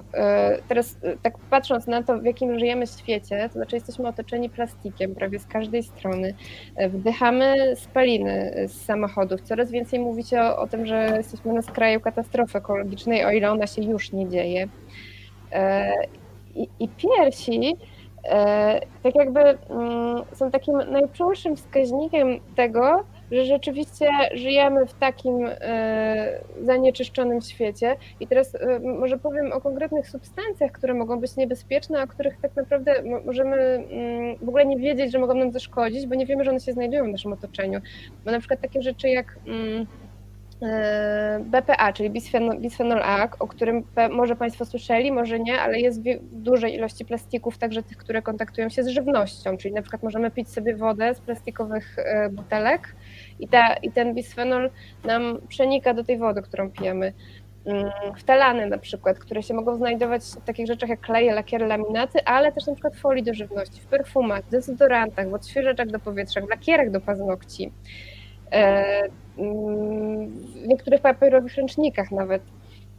[0.68, 5.40] teraz tak patrząc na to, w jakim żyjemy świecie, to znaczy jesteśmy otoczeni plastikiem prawie
[5.40, 6.34] z każdej strony.
[6.90, 9.42] Wdychamy spaliny z samochodów.
[9.42, 13.68] Coraz więcej mówicie o, o tym, że jesteśmy na skraju katastrofy ekologicznej, o ile ona
[13.68, 14.68] się już nie dzieje.
[16.56, 17.76] I, i piersi
[19.04, 27.42] tak jakby mm, są takim najczulszym wskaźnikiem tego, że rzeczywiście żyjemy w takim e, zanieczyszczonym
[27.42, 27.96] świecie.
[28.20, 32.56] I teraz e, może powiem o konkretnych substancjach, które mogą być niebezpieczne, o których tak
[32.56, 36.52] naprawdę możemy mm, w ogóle nie wiedzieć, że mogą nam zaszkodzić, bo nie wiemy, że
[36.52, 37.82] one się znajdują w naszym otoczeniu.
[38.26, 40.03] Bo na przykład takie rzeczy jak mm, E,
[41.40, 42.10] BPA, czyli
[42.60, 47.58] bisphenol A, o którym może Państwo słyszeli, może nie, ale jest w dużej ilości plastików,
[47.58, 51.20] także tych, które kontaktują się z żywnością, czyli na przykład możemy pić sobie wodę z
[51.20, 52.96] plastikowych e, butelek
[53.40, 54.70] i, ta, i ten bisfenol
[55.04, 57.14] nam przenika do tej wody, którą pijemy.
[57.66, 62.26] Mm, Wtalany na przykład, które się mogą znajdować w takich rzeczach jak kleje, lakiery, laminaty,
[62.26, 66.50] ale też na przykład folii do żywności, w perfumach, dezodorantach, w odświeżaczach do powietrza, w
[66.50, 67.72] lakierach do paznokci.
[68.54, 72.42] E, w niektórych papierowych ręcznikach nawet.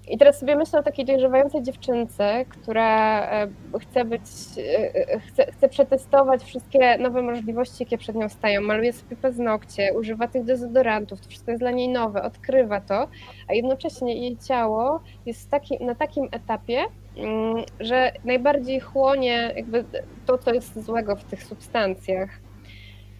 [0.08, 3.48] I teraz sobie myślę o takiej dojrzewającej dziewczynce, która e,
[3.80, 4.22] chce być,
[4.58, 8.60] e, chce, chce przetestować wszystkie nowe możliwości, jakie przed nią stają.
[8.60, 13.08] Maluje sobie paznokcie, używa tych dezodorantów, to wszystko jest dla niej nowe, odkrywa to,
[13.48, 16.84] a jednocześnie jej ciało jest taki, na takim etapie,
[17.16, 19.84] mm, że najbardziej chłonie jakby
[20.26, 22.43] to, co jest złego w tych substancjach.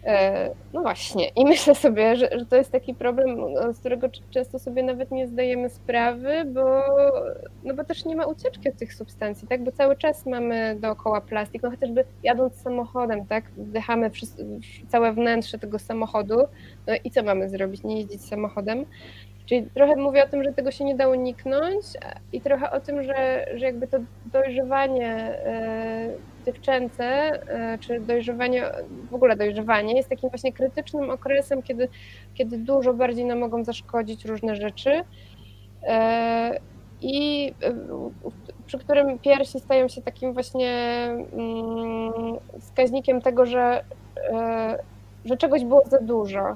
[0.05, 3.37] E, no właśnie, i myślę sobie, że, że to jest taki problem,
[3.73, 6.81] z którego często sobie nawet nie zdajemy sprawy, bo,
[7.63, 9.63] no bo też nie ma ucieczki od tych substancji, tak?
[9.63, 13.43] Bo cały czas mamy dookoła plastik, no chociażby jadąc samochodem, tak?
[13.57, 14.11] Wdychamy
[14.87, 16.37] całe wnętrze tego samochodu,
[16.87, 17.83] no i co mamy zrobić?
[17.83, 18.85] Nie jeździć samochodem.
[19.45, 21.85] Czyli trochę mówię o tym, że tego się nie da uniknąć
[22.33, 25.15] i trochę o tym, że, że jakby to dojrzewanie
[25.45, 26.09] e,
[26.45, 28.63] dziewczęce, e, czy dojrzewanie,
[29.11, 31.87] w ogóle dojrzewanie jest takim właśnie krytycznym okresem, kiedy,
[32.33, 35.03] kiedy dużo bardziej nam mogą zaszkodzić różne rzeczy.
[35.83, 36.59] E,
[37.01, 37.53] i
[38.65, 40.71] przy którym piersi stają się takim właśnie
[41.33, 42.13] mm,
[42.59, 43.83] wskaźnikiem tego, że,
[45.25, 46.55] że czegoś było za dużo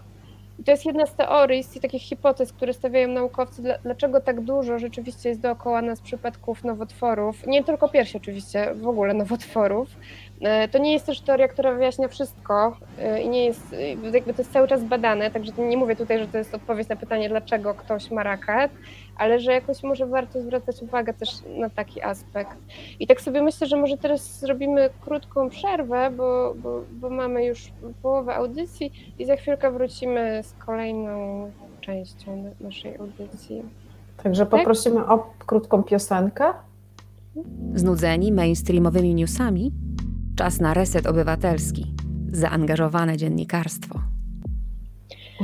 [0.59, 4.79] i to jest jedna z teorii, z takich hipotez, które stawiają naukowcy, dlaczego tak dużo
[4.79, 7.47] rzeczywiście jest dookoła nas przypadków nowotworów.
[7.47, 9.89] Nie tylko piersi oczywiście, w ogóle nowotworów.
[10.41, 14.33] E, to nie jest też teoria, która wyjaśnia wszystko e, i nie jest, e, jakby
[14.33, 17.29] to jest cały czas badane, także nie mówię tutaj, że to jest odpowiedź na pytanie,
[17.29, 18.69] dlaczego ktoś ma raka,
[19.17, 22.57] ale że jakoś może warto zwracać uwagę też na taki aspekt.
[22.99, 27.71] I tak sobie myślę, że może teraz zrobimy krótką przerwę, bo, bo, bo mamy już
[28.01, 33.63] połowę audycji i za chwilkę wrócimy z kolejną częścią naszej audycji.
[34.23, 34.59] Także tak?
[34.59, 35.11] poprosimy tak?
[35.11, 36.53] o krótką piosenkę.
[37.75, 39.71] Znudzeni mainstreamowymi newsami?
[40.39, 41.85] Czas na reset obywatelski.
[42.31, 43.99] Zaangażowane dziennikarstwo.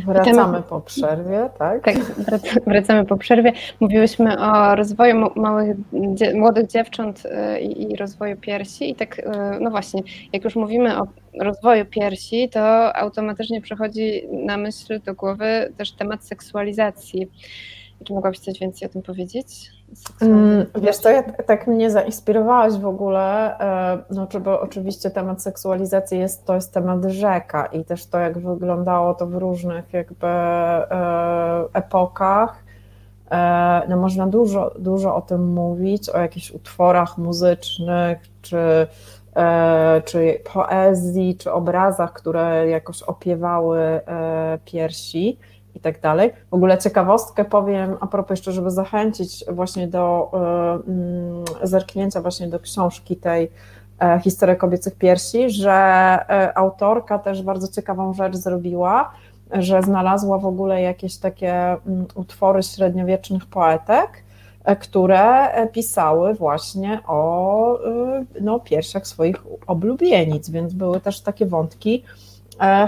[0.05, 1.83] Wracamy po przerwie, tak?
[1.83, 1.95] Tak,
[2.67, 3.53] wracamy po przerwie.
[3.79, 5.77] Mówiłyśmy o rozwoju małych,
[6.35, 8.89] młodych dziewcząt y, i rozwoju piersi.
[8.89, 9.23] I tak, y,
[9.59, 10.03] no właśnie,
[10.33, 11.07] jak już mówimy o
[11.41, 17.27] rozwoju piersi, to automatycznie przychodzi na myśl do głowy też temat seksualizacji.
[18.03, 19.74] Czy mogłabyś coś więcej o tym powiedzieć?
[20.21, 26.19] Mm, wiesz co, ja, tak mnie zainspirowałaś w ogóle, e, no, bo oczywiście temat seksualizacji
[26.19, 31.63] jest, to jest temat rzeka i też to, jak wyglądało to w różnych jakby e,
[31.73, 32.63] epokach,
[33.31, 38.87] e, no można dużo, dużo o tym mówić, o jakichś utworach muzycznych, czy,
[40.05, 44.01] czy poezji, czy obrazach, które jakoś opiewały
[44.65, 45.37] piersi
[45.75, 46.31] i tak dalej.
[46.51, 50.31] W ogóle ciekawostkę powiem a propos jeszcze, żeby zachęcić właśnie do
[51.63, 53.51] y, zerknięcia właśnie do książki tej
[53.99, 59.11] e, Historia kobiecych piersi, że e, autorka też bardzo ciekawą rzecz zrobiła,
[59.51, 64.25] że znalazła w ogóle jakieś takie mm, utwory średniowiecznych poetek,
[64.79, 67.79] które pisały właśnie o
[68.41, 69.35] no, piersiach swoich
[69.67, 72.34] oblubienic, więc były też takie wątki E,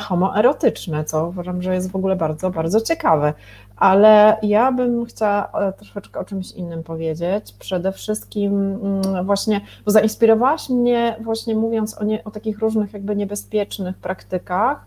[0.01, 3.33] homoerotyczne, co uważam, że jest w ogóle bardzo, bardzo ciekawe.
[3.75, 7.53] Ale ja bym chciała e, troszeczkę o czymś innym powiedzieć.
[7.59, 13.15] Przede wszystkim mm, właśnie, bo zainspirowałaś mnie właśnie mówiąc o, nie, o takich różnych jakby
[13.15, 14.85] niebezpiecznych praktykach,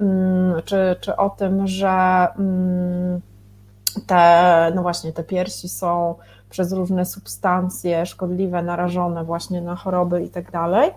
[0.00, 3.20] mm, czy, czy o tym, że mm,
[4.06, 6.14] te, no właśnie, te piersi są
[6.50, 10.90] przez różne substancje szkodliwe, narażone właśnie na choroby i tak dalej.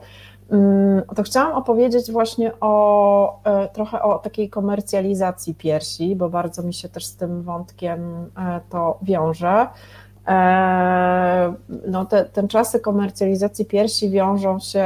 [0.51, 6.73] Mm, to chciałam opowiedzieć właśnie o e, trochę o takiej komercjalizacji piersi, bo bardzo mi
[6.73, 9.67] się też z tym wątkiem e, to wiąże.
[10.27, 11.53] E,
[11.87, 14.85] no te, ten czasy komercjalizacji piersi wiążą się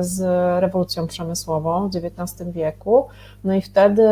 [0.00, 0.20] z
[0.60, 3.06] rewolucją przemysłową w XIX wieku.
[3.44, 4.08] No i wtedy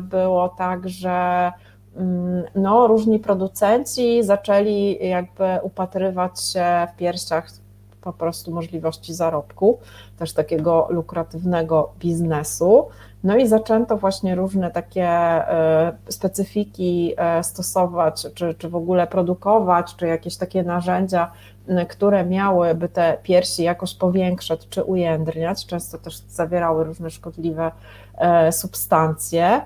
[0.00, 1.52] było tak, że
[1.96, 7.61] mm, no, różni producenci zaczęli jakby upatrywać się w piersiach
[8.02, 9.78] po prostu możliwości zarobku,
[10.18, 12.88] też takiego lukratywnego biznesu.
[13.24, 19.96] No i zaczęto właśnie różne takie e, specyfiki e, stosować, czy, czy w ogóle produkować,
[19.96, 21.32] czy jakieś takie narzędzia,
[21.88, 25.66] które miałyby te piersi jakoś powiększać czy ujędrniać.
[25.66, 27.72] Często też zawierały różne szkodliwe
[28.14, 29.60] e, substancje.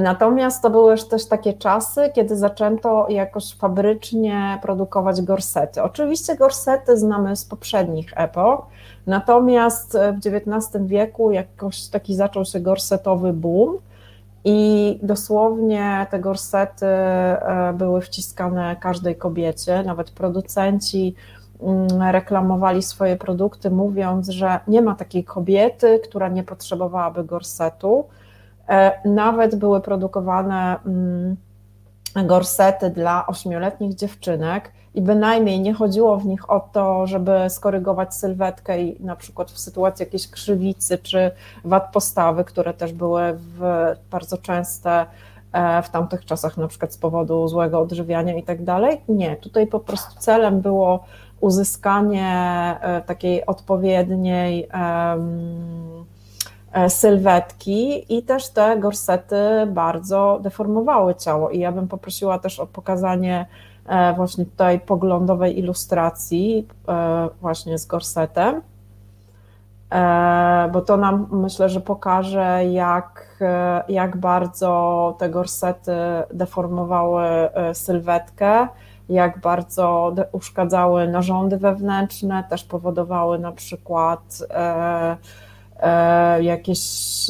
[0.00, 5.82] Natomiast to były też takie czasy, kiedy zaczęto jakoś fabrycznie produkować gorsety.
[5.82, 8.66] Oczywiście gorsety znamy z poprzednich epok,
[9.06, 13.78] natomiast w XIX wieku jakoś taki zaczął się gorsetowy boom
[14.44, 21.14] i dosłownie te gorsety e, były wciskane każdej kobiecie, nawet producenci
[21.62, 28.04] mm, reklamowali swoje produkty, mówiąc, że nie ma takiej kobiety, która nie potrzebowałaby gorsetu.
[28.68, 31.36] E, nawet były produkowane mm,
[32.24, 38.82] gorsety dla ośmioletnich dziewczynek i bynajmniej nie chodziło w nich o to, żeby skorygować sylwetkę
[38.82, 41.30] i na przykład w sytuacji jakiejś krzywicy czy
[41.64, 43.38] wad postawy, które też były
[44.10, 45.06] bardzo częste
[45.52, 49.00] e, w tamtych czasach, na przykład z powodu złego odżywiania i tak dalej.
[49.08, 51.04] Nie, tutaj po prostu celem było
[51.40, 52.28] uzyskanie
[52.80, 55.16] e, takiej odpowiedniej E,
[56.88, 59.36] sylwetki i też te gorsety
[59.66, 61.50] bardzo deformowały ciało.
[61.50, 63.46] I ja bym poprosiła też o pokazanie
[63.86, 68.62] e, właśnie tutaj poglądowej ilustracji e, właśnie z gorsetem,
[70.72, 73.38] bo to nam myślę, że pokaże, jak,
[73.88, 75.92] jak bardzo te gorsety
[76.34, 77.22] deformowały
[77.72, 78.68] sylwetkę,
[79.08, 85.16] jak bardzo uszkadzały narządy wewnętrzne, też powodowały na przykład E,
[86.40, 86.80] jakieś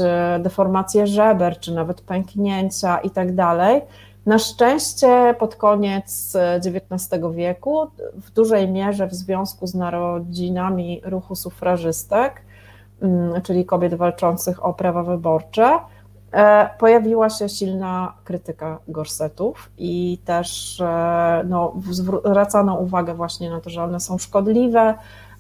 [0.01, 3.83] e, deformacje żeber, czy nawet pęknięcia i tak dalej.
[4.27, 12.43] Na szczęście pod koniec XIX wieku, w dużej mierze w związku z narodzinami ruchu sufrażystek,
[13.03, 15.79] mm, czyli kobiet walczących o prawa wyborcze,
[16.33, 20.83] e, pojawiła się silna krytyka gorsetów i też
[21.45, 24.95] no, zwracano uwagę właśnie na to, że one są szkodliwe,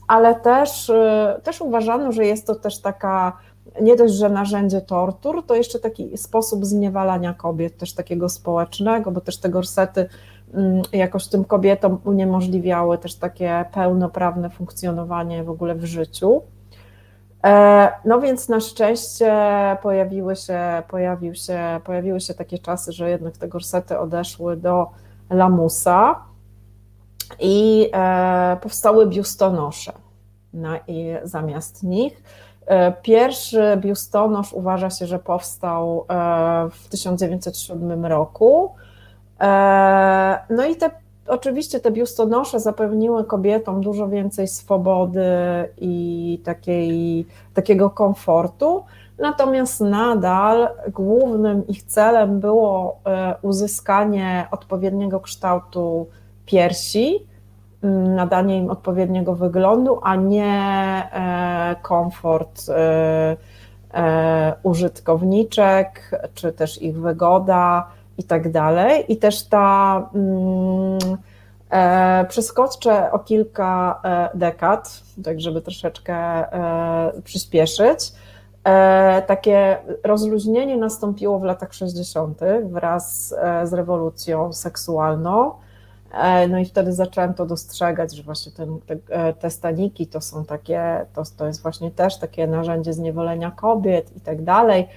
[0.06, 3.32] ale też, y, też uważano, że jest to też taka
[3.80, 9.20] nie dość, że narzędzie tortur, to jeszcze taki sposób zniewalania kobiet, też takiego społecznego, bo
[9.20, 10.08] też te gorsety
[10.54, 16.42] mm, jakoś tym kobietom uniemożliwiały też takie pełnoprawne funkcjonowanie w ogóle w życiu.
[17.44, 19.32] E, no więc na szczęście
[19.82, 24.86] pojawiły się, pojawił się, pojawiły się takie czasy, że jednak te gorsety odeszły do
[25.30, 26.14] lamusa
[27.40, 29.92] i e, powstały biustonosze
[30.54, 32.22] na, i zamiast nich.
[32.66, 38.74] E, pierwszy biustonosz uważa się, że powstał e, w 1907 roku.
[40.50, 40.90] No i te,
[41.26, 45.24] oczywiście te biustonosze zapewniły kobietom dużo więcej swobody
[45.78, 48.84] i takiej, takiego komfortu,
[49.18, 53.00] natomiast nadal głównym ich celem było
[53.42, 56.06] uzyskanie odpowiedniego kształtu
[56.46, 57.26] piersi,
[57.82, 60.44] mm, nadanie im odpowiedniego wyglądu, a nie
[61.12, 63.36] e, komfort e,
[63.94, 69.12] e, użytkowniczek, czy też ich wygoda i tak dalej.
[69.12, 70.98] I też ta mm,
[72.28, 74.02] przeskoczę o kilka
[74.34, 76.44] dekad, tak żeby troszeczkę
[77.24, 78.12] przyspieszyć.
[79.26, 82.40] Takie rozluźnienie nastąpiło w latach 60.
[82.64, 85.65] wraz z rewolucją seksualną E,
[86.48, 90.44] no i wtedy zaczęłam to dostrzegać, że właśnie ten, te, e, te staniki to są
[90.44, 94.88] takie, to, to jest właśnie też takie narzędzie zniewolenia kobiet i tak dalej.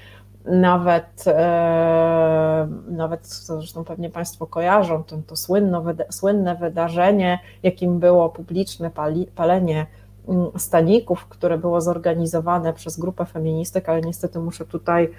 [0.46, 8.90] Nawet, e, nawet zresztą pewnie Państwo kojarzą to, to słynno, słynne wydarzenie, jakim było publiczne
[8.90, 9.86] pali, palenie
[10.28, 15.10] mm, staników, które było zorganizowane przez grupę feministek, ale niestety muszę tutaj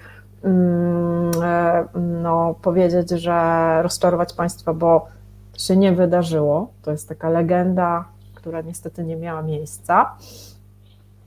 [0.43, 1.31] mm,
[2.21, 5.07] no, powiedzieć, że rozczarować Państwa, bo
[5.67, 6.67] się nie wydarzyło.
[6.81, 10.15] To jest taka legenda, która niestety nie miała miejsca.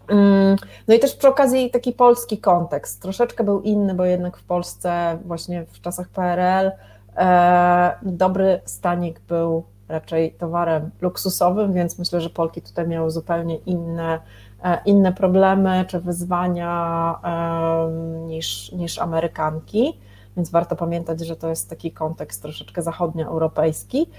[0.08, 0.56] Mm,
[0.88, 5.18] no i też przy okazji taki polski kontekst, troszeczkę był inny, bo jednak w Polsce
[5.24, 6.72] właśnie w czasach PRL
[7.16, 14.18] e, dobry stanik był raczej towarem luksusowym, więc myślę, że Polki tutaj miały zupełnie inne,
[14.64, 17.90] e, inne problemy czy wyzwania e,
[18.26, 19.98] niż, niż Amerykanki
[20.36, 24.10] więc warto pamiętać, że to jest taki kontekst troszeczkę zachodnioeuropejski.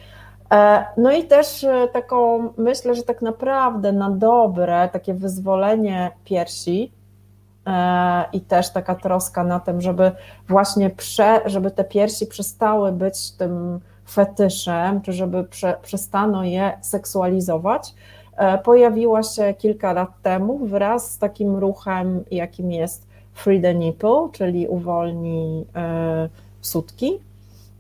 [0.54, 6.92] E, no i też e, taką, myślę, że tak naprawdę na dobre takie wyzwolenie piersi
[7.68, 10.12] e, i też taka troska na tym, żeby
[10.48, 17.94] właśnie, prze, żeby te piersi przestały być tym fetyszem, czy żeby prze, przestano je seksualizować,
[18.64, 23.05] pojawiła się kilka lat temu wraz z takim ruchem, jakim jest
[23.36, 26.30] Free the Nipple, czyli uwolni e,
[26.62, 27.20] sutki,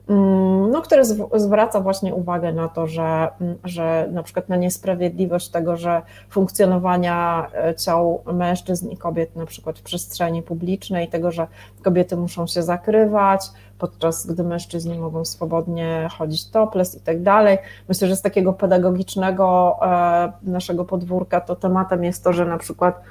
[0.09, 5.49] mm, no, który zwraca właśnie uwagę na to, że, mm, że na przykład na niesprawiedliwość
[5.49, 11.47] tego, że funkcjonowania e, ciał mężczyzn i kobiet na przykład w przestrzeni publicznej, tego, że
[11.81, 13.41] kobiety muszą się zakrywać,
[13.79, 17.57] podczas gdy mężczyźni mogą swobodnie chodzić topless i tak dalej.
[17.89, 23.01] Myślę, że z takiego pedagogicznego e, naszego podwórka to tematem jest to, że na przykład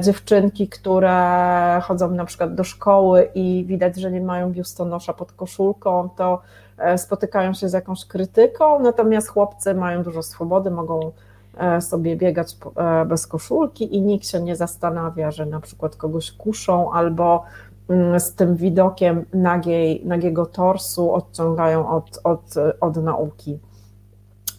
[0.00, 6.08] dziewczynki, które chodzą na przykład do szkoły i widać, że nie mają biustonosza pod koszulką,
[6.16, 6.42] to
[6.78, 11.12] e, spotykają się z jakąś krytyką, natomiast chłopcy mają dużo swobody, mogą
[11.58, 12.56] e, sobie biegać
[13.06, 17.44] bez koszulki i nikt się nie zastanawia, że na przykład kogoś kuszą albo
[17.88, 23.58] mm, z tym widokiem nagiej, nagiego torsu odciągają od, od, od nauki.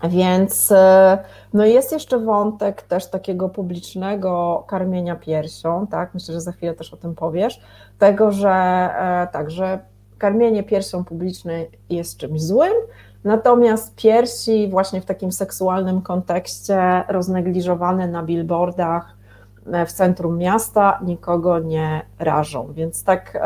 [0.03, 1.17] Więc e,
[1.53, 6.13] no jest jeszcze wątek też takiego publicznego karmienia piersią, tak?
[6.13, 7.61] Myślę, że za chwilę też o tym powiesz,
[7.99, 9.79] tego, że e, tak, że
[10.17, 12.73] karmienie piersią publicznej jest czymś złym,
[13.23, 19.15] natomiast piersi właśnie w takim seksualnym kontekście roznegliżowane na billboardach
[19.73, 23.37] e, w centrum miasta nikogo nie rażą, więc tak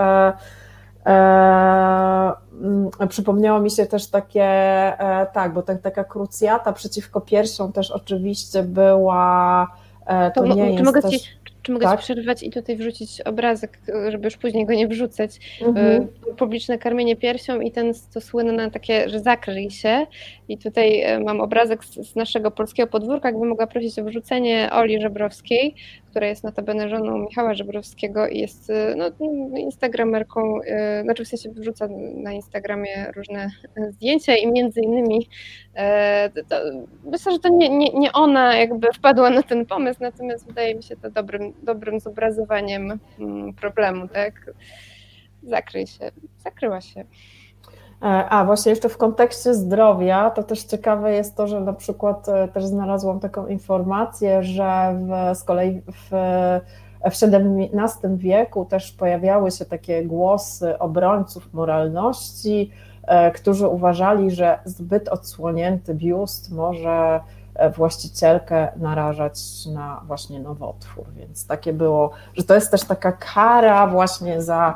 [3.09, 8.63] przypomniało mi się też takie, e, tak, bo tak, taka krucjata przeciwko piersiom też oczywiście
[8.63, 9.67] była.
[10.05, 11.11] E, to, to nie jest mogę też...
[11.11, 11.99] ci czy mogę tak?
[11.99, 13.79] przerwać i tutaj wrzucić obrazek,
[14.09, 15.59] żeby już później go nie wrzucać?
[15.61, 16.07] Mhm.
[16.37, 20.07] Publiczne karmienie piersią i ten to słynne takie, że zakryj się.
[20.49, 25.01] I tutaj mam obrazek z, z naszego polskiego podwórka, jakbym mogła prosić o wrzucenie Oli
[25.01, 25.75] Żebrowskiej,
[26.09, 29.11] która jest notabene żoną Michała Żebrowskiego i jest y, no,
[29.57, 30.59] instagramerką,
[31.03, 33.49] znaczy w sensie wrzuca na Instagramie różne
[33.89, 35.27] zdjęcia i między innymi
[35.75, 36.55] e, to,
[37.03, 40.83] myślę, że to nie, nie, nie ona jakby wpadła na ten pomysł, natomiast wydaje mi
[40.83, 44.51] się to dobrym, dobrym zobrazowaniem mm, problemu, tak?
[45.43, 47.05] Zakryj się, zakryła się.
[48.01, 52.29] E, a właśnie jeszcze w kontekście zdrowia, to też ciekawe jest to, że na przykład
[52.29, 59.51] e, też znalazłam taką informację, że w, z kolei w, w XVII wieku też pojawiały
[59.51, 62.71] się takie głosy obrońców moralności,
[63.03, 67.19] e, którzy uważali, że zbyt odsłonięty biust może
[67.75, 71.05] właścicielkę narażać na właśnie nowotwór.
[71.13, 74.75] Więc takie było, że to jest też taka kara właśnie za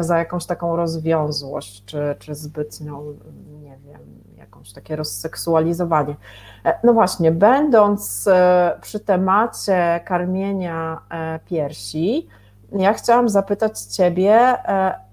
[0.00, 3.14] za jakąś taką rozwiązłość, czy, czy zbytnią,
[3.62, 4.00] nie wiem,
[4.36, 6.16] jakąś takie rozseksualizowanie.
[6.64, 12.28] E, no właśnie, będąc e, przy temacie karmienia e, piersi,
[12.72, 14.56] ja chciałam zapytać Ciebie,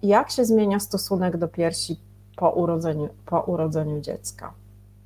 [0.04, 2.00] jak się zmienia stosunek do piersi
[2.36, 4.54] po urodzeniu, po urodzeniu dziecka?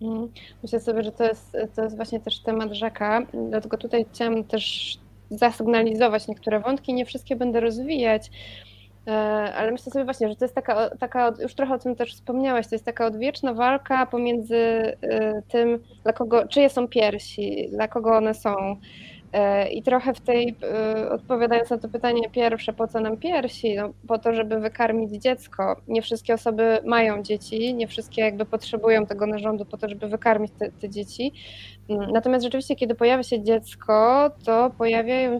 [0.01, 0.31] Mhm.
[0.63, 4.97] Myślę sobie, że to jest, to jest właśnie też temat rzeka, dlatego tutaj chciałam też
[5.29, 8.31] zasygnalizować niektóre wątki, nie wszystkie będę rozwijać,
[9.07, 9.11] E,
[9.55, 12.67] ale myślę sobie właśnie, że to jest taka, taka, już trochę o tym też wspomniałaś,
[12.67, 18.17] to jest taka odwieczna walka pomiędzy e, tym, dla kogo, czyje są piersi, dla kogo
[18.17, 18.75] one są,
[19.71, 23.75] I trochę w tej, e, odpowiadając na to pytanie pierwsze, po co nam piersi?
[23.75, 25.75] No, po to, żeby wykarmić dziecko.
[25.87, 30.51] Nie wszystkie osoby mają dzieci, nie wszystkie jakby potrzebują tego narządu po to, żeby wykarmić
[30.59, 31.33] te, te dzieci.
[31.89, 35.37] Mm, natomiast rzeczywiście, kiedy pojawia się dziecko, to pojawiają,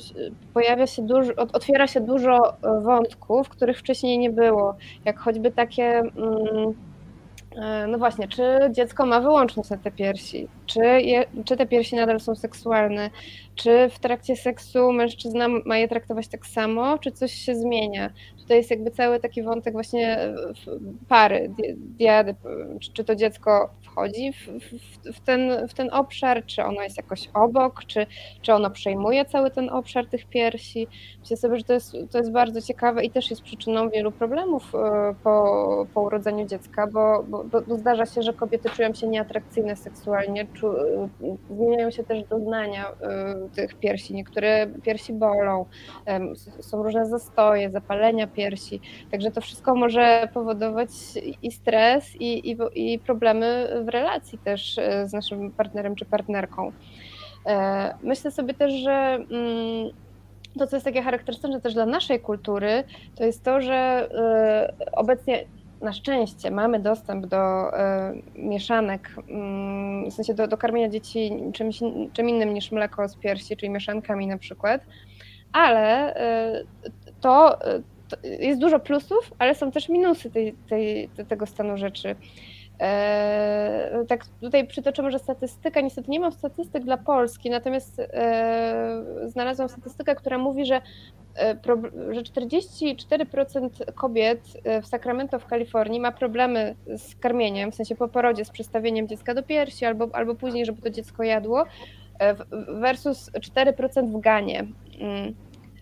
[0.54, 4.76] pojawia się dużo, otwiera się dużo e, wątków, których wcześniej nie było,
[5.06, 6.00] jak choćby takie.
[6.00, 6.91] Mm, E,
[7.88, 10.50] no właśnie, czy dziecko ma wyłączność na te piersi?
[10.66, 13.10] Czy, je, czy te piersi nadal są seksualne?
[13.56, 18.10] Czy w trakcie seksu mężczyzna ma je traktować tak samo, czy coś się zmienia?
[18.52, 20.34] Tutaj jest jakby cały taki wątek właśnie
[21.08, 22.36] pary, diady,
[22.94, 27.30] czy, to dziecko wchodzi w, w, w, ten, w ten obszar, czy ono jest jakoś
[27.34, 28.06] obok, czy,
[28.42, 30.88] czy ono przejmuje cały ten obszar tych piersi.
[31.20, 34.76] Myślę sobie, że to jest, to jest bardzo ciekawe i też jest przyczyną wielu problemów
[34.76, 39.76] e, po, po urodzeniu dziecka, bo, bo, bo zdarza się, że kobiety czują się nieatrakcyjne
[39.76, 41.08] seksualnie, czu, e,
[41.50, 44.14] zmieniają się też doznania e, tych piersi.
[44.14, 45.66] Niektóre piersi bolą,
[46.60, 48.41] są różne zastoje, zapalenia piersi,
[49.12, 50.90] także to wszystko może powodować
[51.42, 56.72] i stres, i, i, i problemy w relacji też e, z naszym partnerem czy partnerką.
[57.46, 59.90] E, myślę sobie też, że mm,
[60.60, 62.84] to, co jest takie charakterystyczne też dla naszej kultury,
[63.16, 65.46] to jest to, że e, obecnie
[65.82, 67.72] na szczęście mamy dostęp do
[68.36, 71.80] mieszanek, mm, w sensie do, do karmienia dzieci czymś,
[72.14, 74.82] czym innym niż mleko z piersi, czyli mieszankami na przykład,
[75.54, 76.16] ale
[77.22, 77.60] to
[78.24, 82.16] jest dużo plusów, ale są też minusy tej, tej, tego stanu rzeczy.
[82.82, 89.70] E, tak tutaj przytoczę może statystykę, niestety nie mam statystyk dla Polski, natomiast e, znalazłam
[89.70, 90.82] statystykę, która mówi, że,
[91.38, 91.58] e,
[92.12, 94.42] że 44% kobiet
[94.84, 99.34] w Sacramento w Kalifornii ma problemy z karmieniem, w sensie po porodzie, z przestawieniem dziecka
[99.34, 101.66] do piersi albo, albo później, żeby to dziecko jadło,
[102.68, 104.68] versus 4% w Ganie.
[105.00, 105.36] Mm.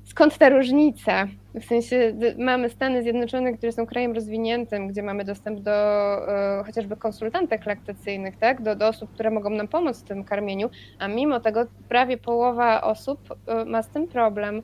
[0.10, 1.28] Skąd ta różnica?
[1.56, 6.98] W sensie mamy Stany Zjednoczone, które są krajem rozwiniętym, gdzie mamy dostęp do e, chociażby
[6.98, 8.62] konsultantek laktacyjnych, tak?
[8.62, 12.82] do, do osób, które mogą nam pomóc w tym karmieniu, a mimo tego prawie połowa
[12.82, 14.62] osób e, ma z tym problem.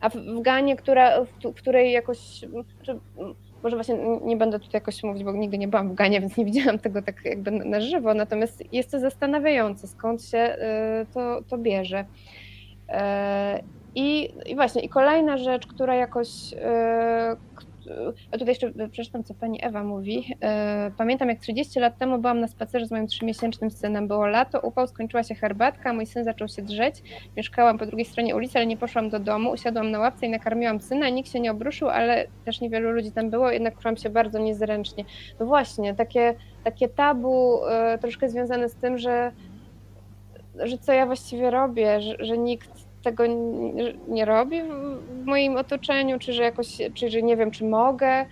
[0.00, 2.18] A w, w Ganie, która, w, w której jakoś,
[2.82, 2.98] czy,
[3.62, 6.44] może właśnie nie będę tutaj jakoś mówić, bo nigdy nie byłam w Ganie, więc nie
[6.52, 11.58] widziałam tego tak jakby na żywo, natomiast jest to zastanawiające, skąd się e, to, to
[11.58, 12.04] bierze.
[13.96, 16.58] E, i, I właśnie, i kolejna rzecz, która jakoś, yy,
[18.30, 20.36] tutaj jeszcze przeczytam, co pani Ewa mówi.
[20.96, 24.08] Pamiętam, jak 30 lat temu byłam na spacerze z moim trzymiesięcznym synem.
[24.08, 27.02] Było lato, upał, skończyła się herbatka, mój syn zaczął się drzeć.
[27.36, 29.50] Mieszkałam po drugiej stronie ulicy, ale nie poszłam do domu.
[29.50, 31.08] Usiadłam na ławce i nakarmiłam syna.
[31.08, 35.04] Nikt się nie obruszył, ale też niewielu ludzi tam było, jednak czułam się bardzo niezręcznie.
[35.40, 36.34] No właśnie, takie,
[36.64, 37.60] takie tabu
[38.00, 39.32] troszkę związane z tym, że
[40.58, 43.24] że co ja właściwie robię, że, że nikt tego
[44.08, 48.26] nie, robi w moim otoczeniu, czy że jakoś, czy że nie wiem, czy mogę.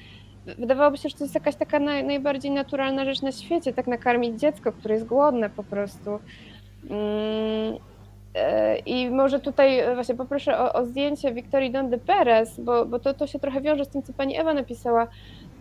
[0.59, 4.41] Wydawałoby się, że to jest jakaś taka naj, najbardziej naturalna rzecz na świecie, tak nakarmić
[4.41, 6.11] dziecko, które jest głodne po prostu.
[6.91, 7.77] Mm,
[8.35, 13.15] e, I może tutaj właśnie poproszę o, o zdjęcie Wiktorii Donde Perez, bo, bo to,
[13.15, 15.07] to się trochę wiąże z tym, co pani Ewa napisała.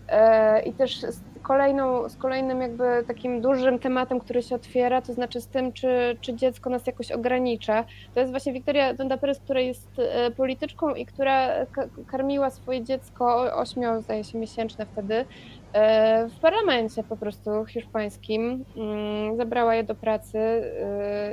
[0.09, 5.13] E, I też z, kolejną, z kolejnym jakby takim dużym tematem, który się otwiera, to
[5.13, 7.85] znaczy z tym, czy, czy dziecko nas jakoś ogranicza.
[8.13, 11.65] To jest właśnie Wiktoria Donda Perez, która jest e, polityczką i która
[12.07, 15.25] karmiła swoje dziecko, ośmiu zdaje się miesięczne wtedy,
[15.73, 18.65] e, w parlamencie po prostu hiszpańskim.
[18.77, 20.39] Mm, zabrała je do pracy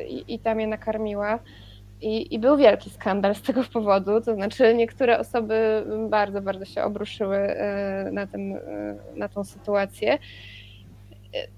[0.09, 1.39] i, i tam je nakarmiła.
[2.01, 6.83] I, I, był wielki skandal z tego powodu, to znaczy niektóre osoby bardzo, bardzo się
[6.83, 10.13] obruszyły e, na, tym, e, na tą sytuację.
[10.13, 10.19] E,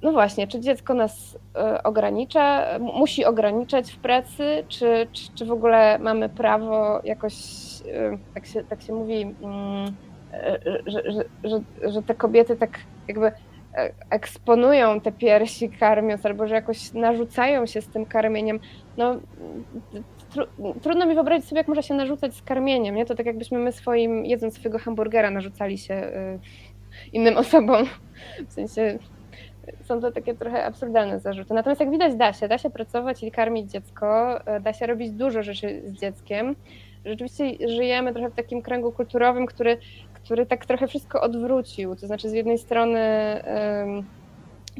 [0.02, 1.38] no właśnie, czy dziecko nas
[1.84, 7.34] ogranicza, musi ograniczać w pracy, czy, czy, czy w ogóle mamy prawo jakoś,
[8.34, 9.94] tak się, tak się mówi, mm,
[10.86, 11.60] że, że, że,
[11.92, 12.78] że te kobiety tak
[13.08, 13.32] jakby
[14.10, 18.60] eksponują te piersi karmiąc, albo że jakoś narzucają się z tym karmieniem.
[18.96, 19.16] No,
[20.30, 20.46] tru,
[20.82, 23.06] trudno mi wyobrazić sobie, jak może się narzucać z karmieniem, nie?
[23.06, 26.38] To tak jakbyśmy my swoim, jedząc swojego hamburgera, narzucali się y,
[27.12, 27.84] innym osobom.
[28.48, 28.98] W sensie
[29.84, 31.54] są to takie trochę absurdalne zarzuty.
[31.54, 35.10] Natomiast jak widać, da się, da się pracować i karmić dziecko, y, da się robić
[35.10, 36.56] dużo rzeczy z dzieckiem.
[37.04, 39.78] Rzeczywiście żyjemy trochę w takim kręgu kulturowym, który,
[40.14, 41.96] który tak trochę wszystko odwrócił.
[41.96, 43.00] To znaczy, z jednej strony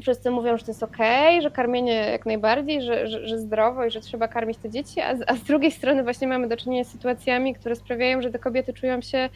[0.01, 0.97] wszyscy mówią, że to jest ok,
[1.41, 5.15] że karmienie jak najbardziej, że, że, że zdrowo i że trzeba karmić te dzieci, a,
[5.27, 8.73] a z drugiej strony właśnie mamy do czynienia z sytuacjami, które sprawiają, że te kobiety
[8.73, 9.29] czują się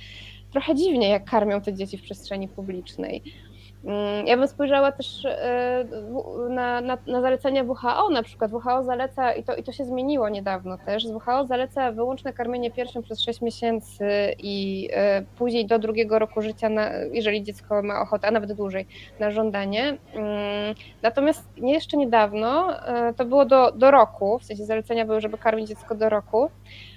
[0.52, 3.24] trochę dziwnie, jak karmią te dzieci w przestrzeni publicznej.
[3.84, 5.86] Mm, ja bym spojrzała też e,
[6.50, 10.30] na, na, na, zalecenia WHO, na przykład WHO zaleca, i to, i to się zmieniło
[10.30, 14.06] niedawno też, WHO zaleca wyłączne karmienie piersią przez 6 miesięcy
[14.40, 18.86] i e, później do drugiego roku życia, na, jeżeli dziecko ma ochotę, a nawet dłużej,
[19.20, 19.98] na żądanie.
[20.14, 25.38] Mm, natomiast jeszcze niedawno, e, to było do, do roku, w sensie zalecenia były, żeby
[25.38, 26.50] karmić dziecko do roku,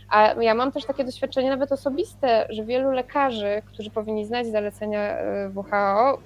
[0.08, 5.00] a ja mam też takie doświadczenie nawet osobiste, że wielu lekarzy, którzy powinni znać zalecenia
[5.00, 6.18] e, WHO,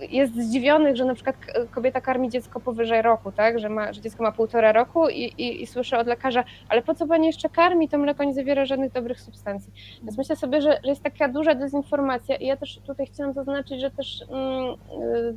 [0.00, 1.36] jest zdziwionych, że na przykład
[1.70, 3.58] kobieta karmi dziecko powyżej roku, tak?
[3.58, 6.94] że, ma, że dziecko ma półtora roku i, i, i słyszę od lekarza, ale po
[6.94, 7.88] co pani jeszcze karmi?
[7.88, 9.72] To mleko nie zawiera żadnych dobrych substancji.
[10.02, 13.80] Więc myślę sobie, że, że jest taka duża dezinformacja i ja też tutaj chciałam zaznaczyć,
[13.80, 14.76] że też mm,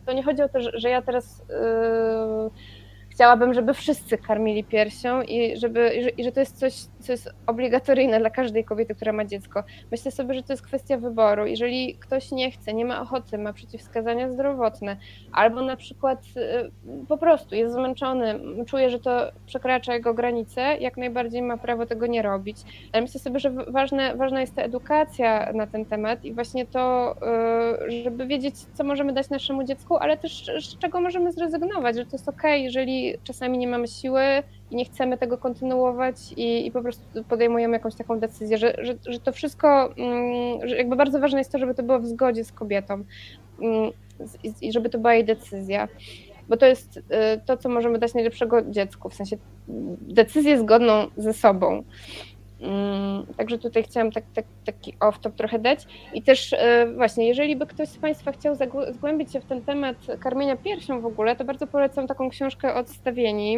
[0.05, 1.43] to nie chodzi o to, że, że ja teraz.
[1.49, 2.84] Yy,
[3.15, 8.19] chciałabym, żeby wszyscy karmili piersią i, żeby, i że, to jest coś, co jest obligatoryjne
[8.19, 9.63] dla każdej kobiety, która ma dziecko.
[9.91, 11.45] Myślę sobie, że to jest kwestia wyboru.
[11.45, 14.97] Jeżeli ktoś nie chce, nie ma ochoty, ma przeciwwskazania zdrowotne,
[15.31, 16.71] albo na przykład y,
[17.07, 22.07] po prostu jest zmęczony, czuje, że to przekracza jego granice, jak najbardziej ma prawo tego
[22.07, 22.57] nie robić.
[22.93, 27.15] Ale myślę sobie, że ważne, ważna jest ta edukacja na ten temat i właśnie to,
[27.87, 32.05] y, żeby wiedzieć, co możemy dać naszemu dziecku, ale też z czego możemy zrezygnować, że
[32.05, 34.21] to jest ok, jeżeli czasami nie mamy siły
[34.71, 38.95] i nie chcemy tego kontynuować i, i po prostu podejmujemy jakąś taką decyzję, że, że,
[39.07, 42.43] że to wszystko, mm, że jakby bardzo ważne jest to, żeby to było w zgodzie
[42.43, 43.03] z kobietą
[43.61, 43.91] mm,
[44.61, 45.87] i żeby to była jej decyzja
[46.49, 47.01] bo to jest y,
[47.45, 49.37] to, co możemy dać najlepszego dziecku, w sensie
[50.01, 51.83] decyzję zgodną ze sobą.
[52.65, 55.87] Mm, także tutaj chciałam tak, tak, taki off-top trochę dać.
[56.13, 56.57] I też y,
[56.95, 58.55] właśnie, jeżeli by ktoś z Państwa chciał
[58.91, 63.57] zgłębić się w ten temat karmienia piersią w ogóle, to bardzo polecam taką książkę Odstawieni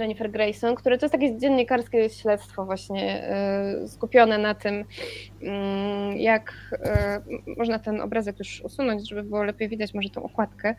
[0.00, 3.30] Jennifer Grayson, które to jest takie dziennikarskie śledztwo właśnie
[3.84, 4.84] y, skupione na tym,
[5.42, 6.52] mm, jak
[7.46, 10.74] y, można ten obrazek już usunąć, żeby było lepiej widać może tą okładkę.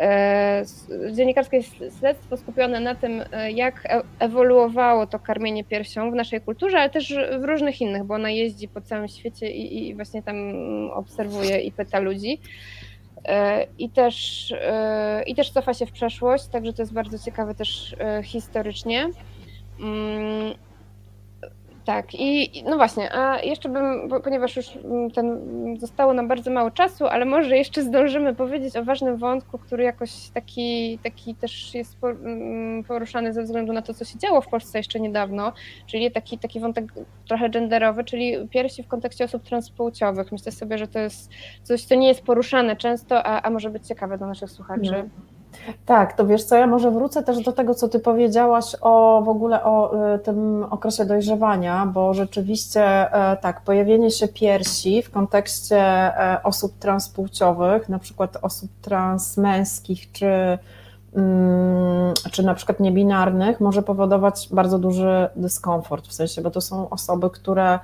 [0.00, 0.64] E,
[1.12, 1.62] dziennikarskie
[1.98, 6.90] śledztwo skupione na tym, e, jak e, ewoluowało to karmienie piersią w naszej kulturze, ale
[6.90, 10.36] też w różnych innych, bo ona jeździ po całym świecie i, i właśnie tam
[10.90, 12.40] obserwuje i pyta ludzi.
[13.78, 14.54] I też,
[15.26, 19.10] I też cofa się w przeszłość, także to jest bardzo ciekawe też historycznie.
[21.88, 25.40] Mm, Tak, i no właśnie, a jeszcze bym, ponieważ już mm, ten,
[25.80, 30.28] zostało nam bardzo mało czasu, ale może jeszcze zdążymy powiedzieć o ważnym wątku, który jakoś
[30.34, 34.78] taki, taki też jest mm, poruszany ze względu na to, co się działo w Polsce
[34.78, 35.52] jeszcze niedawno,
[35.86, 36.92] czyli taki, taki wątek
[37.28, 40.32] trochę genderowy, czyli piersi w kontekście osób transpłciowych.
[40.32, 41.30] Myślę sobie, że to jest
[41.62, 44.96] coś, co nie jest poruszane często, a, a może być ciekawe dla naszych słuchaczy.
[44.96, 45.35] Mhm.
[45.86, 49.28] Tak, to wiesz co, ja może wrócę też do tego, co ty powiedziałaś o w
[49.28, 52.82] ogóle o y, tym okresie dojrzewania, bo rzeczywiście
[53.12, 60.58] e, tak, pojawienie się piersi w kontekście e, osób transpłciowych, na przykład osób transmęskich czy
[61.16, 66.90] mm, czy na przykład niebinarnych, może powodować bardzo duży dyskomfort, w sensie, bo to są
[66.90, 67.78] osoby, które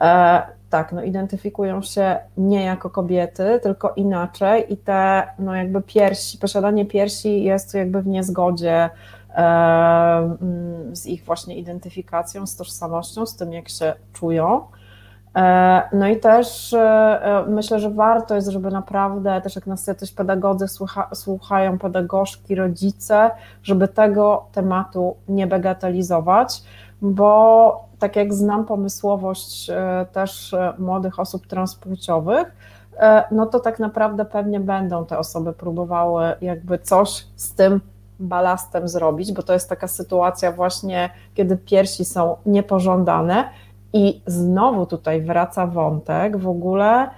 [0.00, 0.42] e,
[0.72, 6.86] tak, no identyfikują się nie jako kobiety, tylko inaczej i te, no jakby piersi, posiadanie
[6.86, 8.90] piersi jest jakby w niezgodzie
[9.34, 10.36] e,
[10.92, 14.60] z ich właśnie identyfikacją, z tożsamością, z tym jak się czują.
[15.36, 20.12] E, no i też e, myślę, że warto jest, żeby naprawdę, też jak nas jacyś
[20.12, 23.30] pedagodzy słucha, słuchają, pedagogzki, rodzice,
[23.62, 26.62] żeby tego tematu nie bagatelizować,
[27.02, 32.54] bo tak jak znam pomysłowość e, też e, młodych osób transpłciowych,
[32.96, 37.80] e, no to tak naprawdę pewnie będą te osoby próbowały jakby coś z tym
[38.20, 43.48] balastem zrobić, bo to jest taka sytuacja właśnie, kiedy piersi są niepożądane.
[43.92, 47.10] I znowu tutaj wraca wątek w ogóle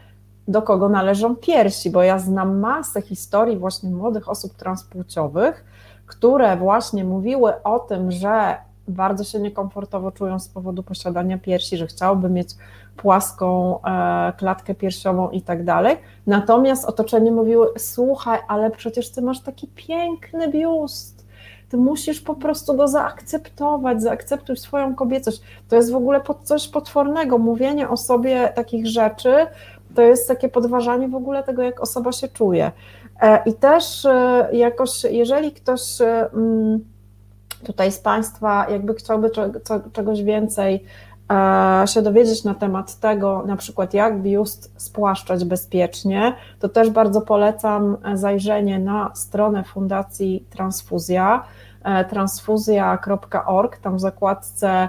[0.48, 5.64] do kogo należą piersi, bo ja znam masę historii właśnie młodych osób transpłciowych,
[6.06, 8.56] które właśnie mówiły o tym, że
[8.88, 12.48] bardzo się niekomfortowo czują z powodu posiadania piersi, że chciałoby mieć
[12.96, 15.96] płaską e, klatkę piersiową i tak dalej.
[16.26, 21.24] Natomiast otoczenie mówiły: Słuchaj, ale przecież ty masz taki piękny biust.
[21.68, 25.40] Ty musisz po prostu go zaakceptować, zaakceptuj swoją kobiecość.
[25.68, 27.38] To jest w ogóle coś potwornego.
[27.38, 29.46] Mówienie o sobie takich rzeczy
[29.94, 32.72] to jest takie podważanie w ogóle tego, jak osoba się czuje.
[33.20, 36.84] E, I też e, jakoś, jeżeli ktoś mm,
[37.64, 39.30] tutaj z Państwa jakby chciałby
[39.92, 40.84] czegoś więcej
[41.32, 47.20] e, się dowiedzieć na temat tego, na przykład jak biust spłaszczać bezpiecznie, to też bardzo
[47.20, 51.44] polecam zajrzenie na stronę Fundacji Transfuzja,
[51.82, 54.88] e, transfuzja.org, tam w zakładce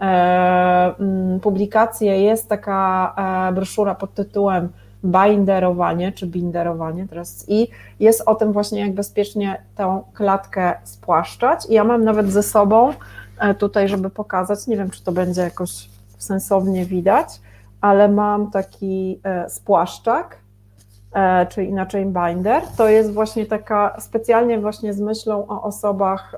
[0.00, 0.94] e,
[1.42, 3.14] publikacje jest taka
[3.54, 4.68] broszura pod tytułem
[5.06, 7.68] binderowanie czy binderowanie teraz i
[8.00, 11.66] jest o tym właśnie, jak bezpiecznie tę klatkę spłaszczać.
[11.68, 12.92] I ja mam nawet ze sobą
[13.38, 15.88] e, tutaj, żeby pokazać, nie wiem, czy to będzie jakoś
[16.18, 17.28] sensownie widać,
[17.80, 20.36] ale mam taki e, spłaszczak,
[21.12, 22.62] e, czy inaczej binder.
[22.76, 26.34] To jest właśnie taka specjalnie właśnie z myślą o osobach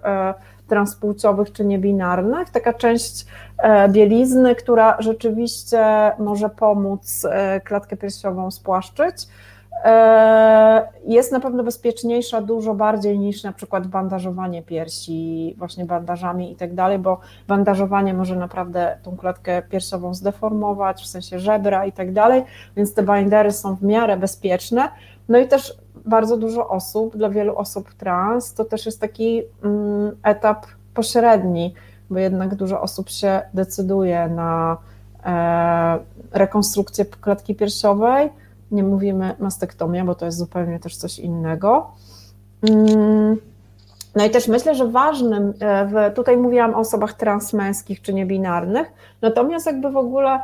[0.69, 3.27] transpłciowych czy niebinarnych, taka część
[3.59, 9.27] e, bielizny, która rzeczywiście może pomóc e, klatkę piersiową spłaszczyć.
[9.85, 16.57] E, jest na pewno bezpieczniejsza dużo bardziej niż na przykład bandażowanie piersi, właśnie bandażami i
[16.57, 22.13] tak dalej, bo bandażowanie może naprawdę tą klatkę piersiową zdeformować, w sensie żebra i tak
[22.13, 22.45] dalej,
[22.77, 24.89] więc te bindery są w miarę bezpieczne.
[25.29, 30.17] No i też bardzo dużo osób, dla wielu osób trans, to też jest taki mm,
[30.23, 31.75] etap pośredni,
[32.11, 34.77] bo jednak dużo osób się decyduje na
[35.25, 35.99] e,
[36.33, 38.31] rekonstrukcję klatki piersiowej.
[38.71, 41.91] Nie mówimy mastektomia, bo to jest zupełnie też coś innego.
[42.63, 43.37] Mm,
[44.15, 49.67] no i też myślę, że ważnym, e, tutaj mówiłam o osobach transmęskich czy niebinarnych, natomiast
[49.67, 50.41] jakby w ogóle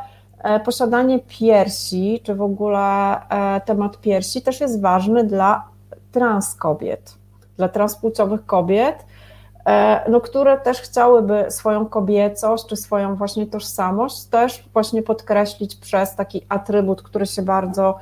[0.65, 5.67] posiadanie piersi, czy w ogóle e, temat piersi też jest ważny dla
[6.11, 7.17] trans kobiet,
[7.57, 9.05] dla transpłciowych kobiet,
[9.65, 16.15] e, no, które też chciałyby swoją kobiecość, czy swoją właśnie tożsamość też właśnie podkreślić przez
[16.15, 17.97] taki atrybut, który się bardzo,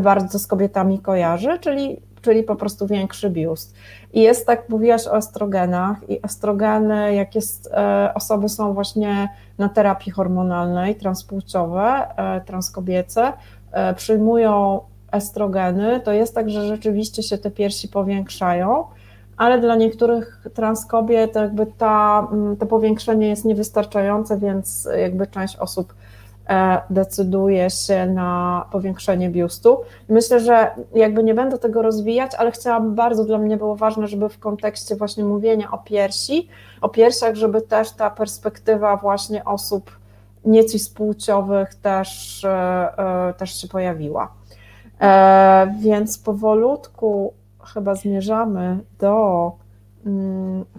[0.00, 3.74] bardzo z kobietami kojarzy, czyli czyli po prostu większy biust.
[4.12, 9.68] I jest tak, mówiłaś o estrogenach i estrogeny, jak jest, e, osoby są właśnie na
[9.68, 13.32] terapii hormonalnej, transpłciowe, e, transkobiece,
[13.72, 14.80] e, przyjmują
[15.12, 18.84] estrogeny, to jest tak, że rzeczywiście się te piersi powiększają,
[19.36, 25.94] ale dla niektórych transkobiet jakby ta, mm, to powiększenie jest niewystarczające, więc jakby część osób
[26.90, 29.80] decyduje się na powiększenie biustu.
[30.08, 34.28] Myślę, że jakby nie będę tego rozwijać, ale chciałam bardzo, dla mnie było ważne, żeby
[34.28, 36.48] w kontekście właśnie mówienia o piersi,
[36.80, 39.98] o piersiach, żeby też ta perspektywa właśnie osób
[40.44, 42.48] niecis-płciowych też, e,
[43.28, 44.32] e, też się pojawiła.
[45.80, 47.32] Więc powolutku
[47.64, 49.52] chyba zmierzamy do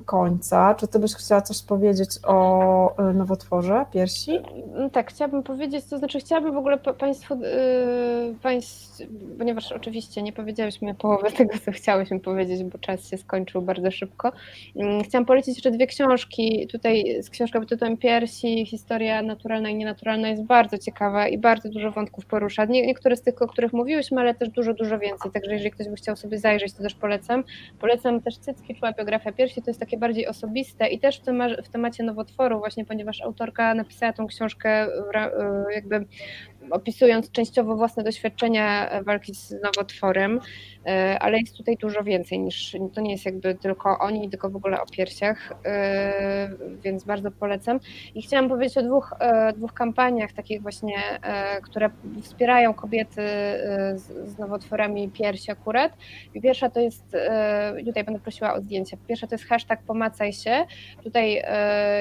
[0.05, 0.75] końca.
[0.75, 4.32] Czy ty byś chciała coś powiedzieć o e, nowotworze piersi?
[4.75, 9.01] Mm, tak, chciałabym powiedzieć, to znaczy chciałabym w ogóle Państwu, yy, państw,
[9.38, 14.32] ponieważ oczywiście nie powiedziałyśmy połowy tego, co chciałyśmy powiedzieć, bo czas się skończył bardzo szybko.
[14.75, 16.67] Yy, chciałam polecić jeszcze dwie książki.
[16.71, 21.91] Tutaj książka pod tytułem Piersi, historia naturalna i nienaturalna jest bardzo ciekawa i bardzo dużo
[21.91, 22.65] wątków porusza.
[22.65, 25.32] Nie, niektóre z tych, o których mówiłyśmy, ale też dużo, dużo więcej.
[25.32, 27.43] Także jeżeli ktoś by chciał sobie zajrzeć, to też polecam.
[27.80, 31.70] Polecam też Cycki, czuła biografia piersi, to jest takie bardziej osobiste i też w, w
[31.70, 34.88] temacie nowotworu, właśnie ponieważ autorka napisała tą książkę
[35.76, 36.05] jakby
[36.72, 40.39] opisując częściowo własne doświadczenia walki z nowotworem, e,
[41.19, 44.81] ale jest tutaj dużo więcej niż to nie jest jakby tylko oni, tylko w ogóle
[44.81, 46.49] o piersiach, e,
[46.83, 47.79] więc bardzo polecam.
[48.15, 50.95] I chciałam powiedzieć o dwóch, e, dwóch kampaniach takich właśnie,
[51.63, 51.89] które
[52.21, 53.21] wspierają kobiety
[53.95, 55.93] z, z nowotworami piersi akurat.
[56.33, 57.17] I pierwsza to jest,
[57.85, 60.65] tutaj będę prosiła o zdjęcie, pierwsza to jest hashtag pomacaj się.
[61.03, 61.43] Tutaj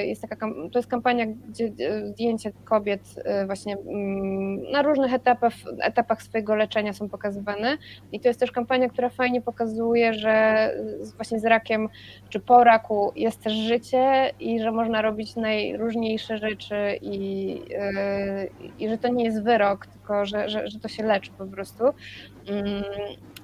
[0.06, 1.72] jest taka, to jest kampania, gdzie
[2.04, 3.00] zdjęcie kobiet
[3.46, 7.78] właśnie mm, na różnych etapach, etapach swojego leczenia są pokazywane.
[8.12, 10.70] I to jest też kampania, która fajnie pokazuje, że
[11.16, 11.88] właśnie z rakiem
[12.28, 18.88] czy po raku jest też życie i że można robić najróżniejsze rzeczy i, yy, i
[18.88, 21.84] że to nie jest wyrok, tylko że, że, że to się leczy po prostu.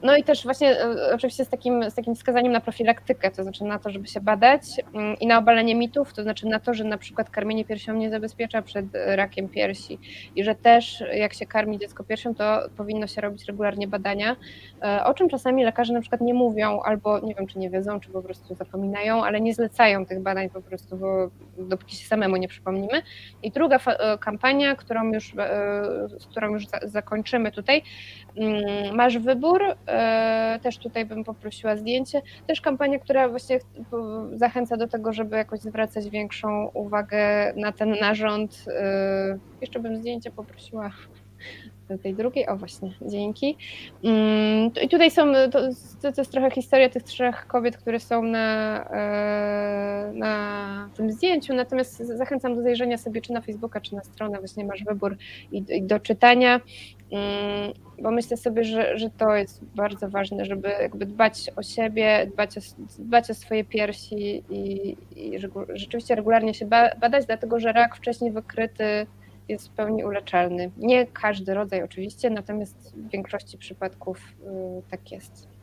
[0.04, 3.64] No i też właśnie e, oczywiście z takim, z takim wskazaniem na profilaktykę, to znaczy
[3.64, 4.62] na to, żeby się badać
[4.94, 8.10] mm, i na obalenie mitów, to znaczy na to, że na przykład karmienie piersią nie
[8.10, 9.98] zabezpiecza przed rakiem piersi
[10.36, 14.36] i że też jak się karmi dziecko piersią, to powinno się robić regularnie badania,
[14.82, 18.00] e, o czym czasami lekarze na przykład nie mówią albo nie wiem, czy nie wiedzą,
[18.00, 22.36] czy po prostu zapominają, ale nie zlecają tych badań po prostu, bo dopóki się samemu
[22.36, 23.02] nie przypomnimy.
[23.42, 25.34] I druga e, kampania, którą już,
[26.18, 27.82] z którą już zakończymy tutaj,
[28.36, 29.62] mm, masz wybór,
[29.93, 29.93] E,
[30.62, 32.22] też tutaj bym poprosiła zdjęcie.
[32.46, 33.58] Też kampania, która właśnie
[34.32, 38.64] zachęca do tego, żeby jakoś zwracać większą uwagę na ten narząd.
[38.68, 40.90] E, jeszcze bym zdjęcie poprosiła
[42.02, 42.48] tej drugiej.
[42.48, 43.56] O właśnie, dzięki.
[44.04, 45.60] Mm, I tutaj są, to,
[46.02, 51.96] to jest trochę historia tych trzech kobiet, które są na, e, na tym zdjęciu, natomiast
[51.96, 55.16] zachęcam do zajrzenia sobie czy na Facebooka, czy na stronę, właśnie masz wybór
[55.52, 56.60] i, i do czytania.
[57.12, 57.72] Mm,
[58.02, 62.58] bo myślę sobie, że, że to jest bardzo ważne, żeby jakby dbać o siebie, dbać
[62.58, 62.60] o,
[62.98, 65.38] dbać o swoje piersi i, i
[65.74, 66.66] rzeczywiście regularnie się
[67.00, 69.06] badać, dlatego że rak wcześniej wykryty
[69.48, 70.70] jest w pełni uleczalny.
[70.76, 75.54] Nie każdy rodzaj oczywiście, natomiast w większości przypadków y, tak jest.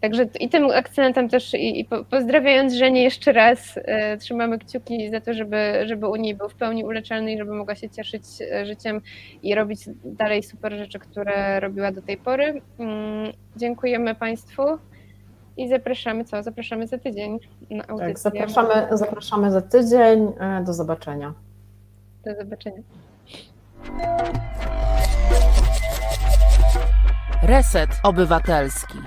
[0.00, 5.20] Także i tym akcentem też i, i pozdrawiając Żenię jeszcze raz, e, trzymamy kciuki za
[5.20, 5.56] to, żeby,
[5.86, 9.00] żeby u niej był w pełni uleczalny i żeby mogła się cieszyć e, życiem
[9.42, 12.62] i robić dalej super rzeczy, które robiła do tej pory.
[12.78, 14.62] Mm, dziękujemy Państwu
[15.56, 16.42] i zapraszamy co?
[16.42, 17.38] Zapraszamy za tydzień
[17.70, 18.08] na audycję.
[18.08, 20.32] Tak, zapraszamy, zapraszamy za tydzień.
[20.40, 21.34] E, do zobaczenia.
[22.24, 22.82] Do zobaczenia.
[27.42, 28.98] Reset Obywatelski.